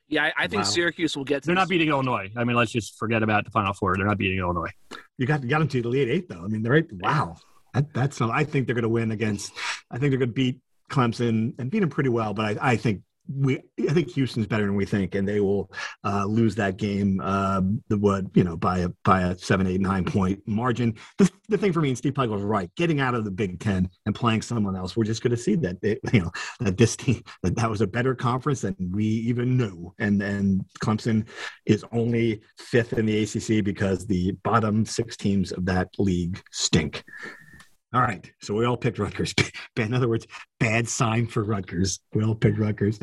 [0.07, 0.69] Yeah, I, I think wow.
[0.69, 1.43] Syracuse will get.
[1.43, 1.61] They're this.
[1.61, 2.31] not beating Illinois.
[2.35, 3.95] I mean, let's just forget about the Final Four.
[3.97, 4.69] They're not beating Illinois.
[5.17, 6.43] You got you got them to the Elite Eight, though.
[6.43, 6.85] I mean, they're right.
[6.91, 7.37] Wow,
[7.73, 8.21] that, that's.
[8.21, 9.53] I think they're going to win against.
[9.89, 10.59] I think they're going to beat
[10.91, 12.33] Clemson and beat them pretty well.
[12.33, 13.59] But I, I think we
[13.89, 15.71] I think Houston's better than we think, and they will
[16.03, 17.19] uh, lose that game.
[17.23, 20.95] Uh, the what you know by a by a seven, eight, nine point margin.
[21.17, 22.69] The, the thing for me, and Steve Pike was right.
[22.75, 25.55] Getting out of the Big Ten and playing someone else, we're just going to see
[25.55, 29.05] that it, you know that this team that that was a better conference than we
[29.05, 31.27] even knew, and and Clemson
[31.65, 37.03] is only fifth in the ACC because the bottom six teams of that league stink.
[37.95, 38.29] All right.
[38.41, 39.33] So we all picked Rutgers.
[39.77, 40.27] In other words,
[40.59, 42.01] bad sign for Rutgers.
[42.13, 42.99] We all picked Rutgers.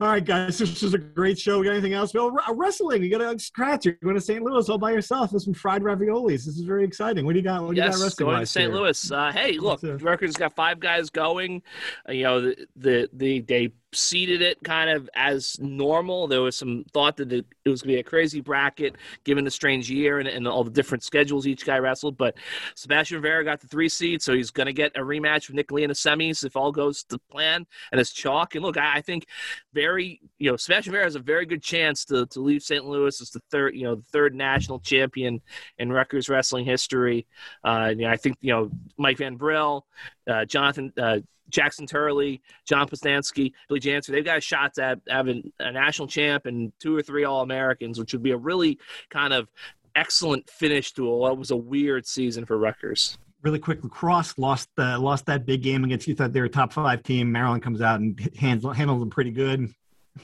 [0.00, 1.60] All right, guys, this was a great show.
[1.60, 2.14] We got anything else?
[2.14, 3.02] Well, wrestling.
[3.02, 3.84] You got a scratch.
[3.84, 4.42] You're going to St.
[4.42, 5.30] Louis all by yourself.
[5.30, 6.46] There's some fried raviolis.
[6.46, 7.26] This is very exciting.
[7.26, 7.62] What do you got?
[7.62, 8.72] What do yes, you got wrestling going to St.
[8.72, 8.80] Here?
[8.80, 9.12] Louis.
[9.12, 11.62] Uh, hey, look, Rutgers got five guys going.
[12.08, 16.26] Uh, you know, the, the, the they seeded it kind of as normal.
[16.26, 19.50] There was some thought that it was going to be a crazy bracket given the
[19.50, 22.16] strange year and, and, all the different schedules each guy wrestled.
[22.16, 22.36] But
[22.74, 25.72] Sebastian Rivera got the three seed, so he's going to get a rematch with Nick
[25.72, 28.54] Lee in the semis if all goes to plan and it's chalk.
[28.54, 29.26] And look, I, I think
[29.72, 32.84] very, you know, Sebastian Rivera has a very good chance to, to leave St.
[32.84, 35.40] Louis as the third, you know, the third national champion
[35.78, 37.26] in Rutgers wrestling history.
[37.64, 39.82] Uh, you know, I think, you know, Mike VanBrill,
[40.28, 41.18] uh, Jonathan, uh,
[41.48, 46.72] Jackson Turley, John Poznanski, Billy Janzer, they've got shots at having a national champ and
[46.80, 48.78] two or three All Americans, which would be a really
[49.10, 49.48] kind of
[49.94, 53.18] excellent finish to what was a weird season for Rutgers.
[53.42, 56.50] Really quick, lacrosse lost uh, lost that big game against you thought they were a
[56.50, 57.30] top five team.
[57.30, 59.72] Maryland comes out and handles handles them pretty good.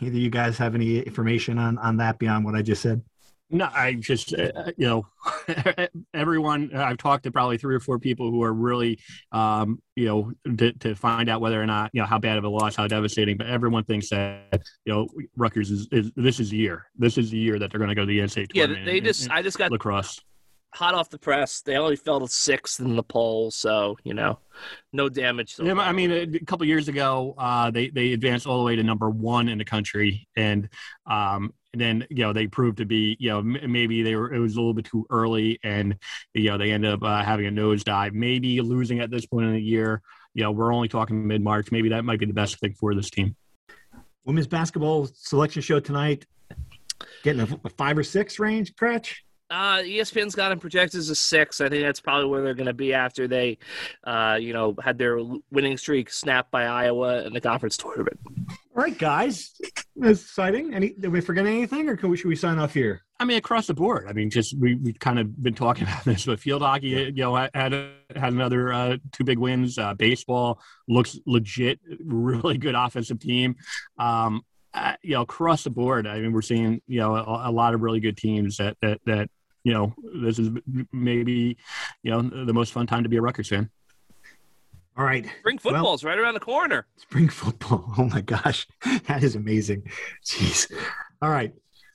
[0.00, 3.02] Either you guys have any information on on that beyond what I just said?
[3.50, 5.06] No, I just uh, uh you know
[6.14, 6.74] everyone.
[6.74, 9.00] I've talked to probably three or four people who are really
[9.32, 12.44] um, you know to, to, find out whether or not you know how bad of
[12.44, 13.36] a loss, how devastating.
[13.36, 16.86] But everyone thinks that you know Rutgers is, is this is the year.
[16.96, 19.26] This is the year that they're going to go to the NCAA Yeah, they just
[19.26, 20.20] in, I just got lacrosse
[20.74, 21.62] hot off the press.
[21.62, 24.38] They only fell to sixth in the poll, so you know,
[24.92, 25.54] no damage.
[25.54, 28.76] So yeah, I mean, a couple years ago, uh, they they advanced all the way
[28.76, 30.68] to number one in the country, and
[31.06, 34.38] um, and then you know they proved to be you know maybe they were it
[34.38, 35.96] was a little bit too early and
[36.34, 39.52] you know they ended up uh, having a nosedive maybe losing at this point in
[39.52, 40.02] the year
[40.34, 43.10] you know we're only talking mid-march maybe that might be the best thing for this
[43.10, 43.36] team
[44.24, 46.26] women's basketball selection show tonight
[47.22, 49.18] getting a, a five or six range Cratch
[49.50, 51.60] uh, ESPN's got them projected as a six.
[51.60, 53.58] I think that's probably where they're going to be after they,
[54.04, 55.20] uh, you know, had their
[55.50, 58.18] winning streak snapped by Iowa in the conference tournament.
[58.76, 59.60] All right, guys,
[59.96, 60.72] that's exciting.
[60.72, 63.02] Any did we forget anything, or we, should we sign off here?
[63.18, 64.06] I mean, across the board.
[64.08, 67.12] I mean, just we we kind of been talking about this, but field hockey, you
[67.12, 69.76] know, had a, had another uh, two big wins.
[69.76, 73.56] Uh, baseball looks legit, really good offensive team.
[73.98, 74.42] Um,
[74.72, 77.74] uh, you know, across the board, I mean, we're seeing you know a, a lot
[77.74, 79.28] of really good teams that that that
[79.64, 80.50] you know, this is
[80.92, 81.56] maybe,
[82.02, 83.70] you know, the most fun time to be a Rutgers fan.
[84.96, 85.26] All right.
[85.38, 86.86] Spring football's well, right around the corner.
[86.96, 87.94] Spring football.
[87.98, 88.66] Oh my gosh.
[89.06, 89.90] That is amazing.
[90.26, 90.70] Jeez.
[91.22, 91.52] All right.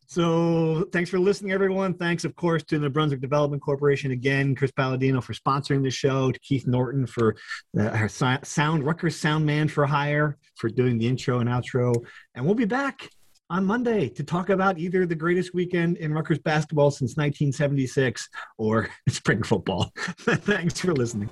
[0.07, 1.95] So thanks for listening, everyone.
[1.95, 6.31] Thanks, of course, to the Brunswick Development Corporation again, Chris Paladino for sponsoring the show,
[6.31, 7.35] to Keith Norton for
[7.77, 11.93] uh, our sound, Rutgers sound man for hire, for doing the intro and outro.
[12.35, 13.09] And we'll be back
[13.49, 18.89] on Monday to talk about either the greatest weekend in Rutgers basketball since 1976 or
[19.09, 19.91] spring football.
[19.95, 21.29] Thanks for listening.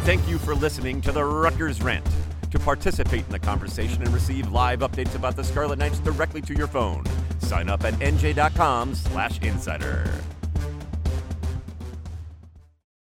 [0.00, 2.06] Thank you for listening to the Rutgers Rant.
[2.50, 6.54] To participate in the conversation and receive live updates about the Scarlet Knights directly to
[6.54, 7.04] your phone,
[7.38, 10.39] sign up at nj.com/insider.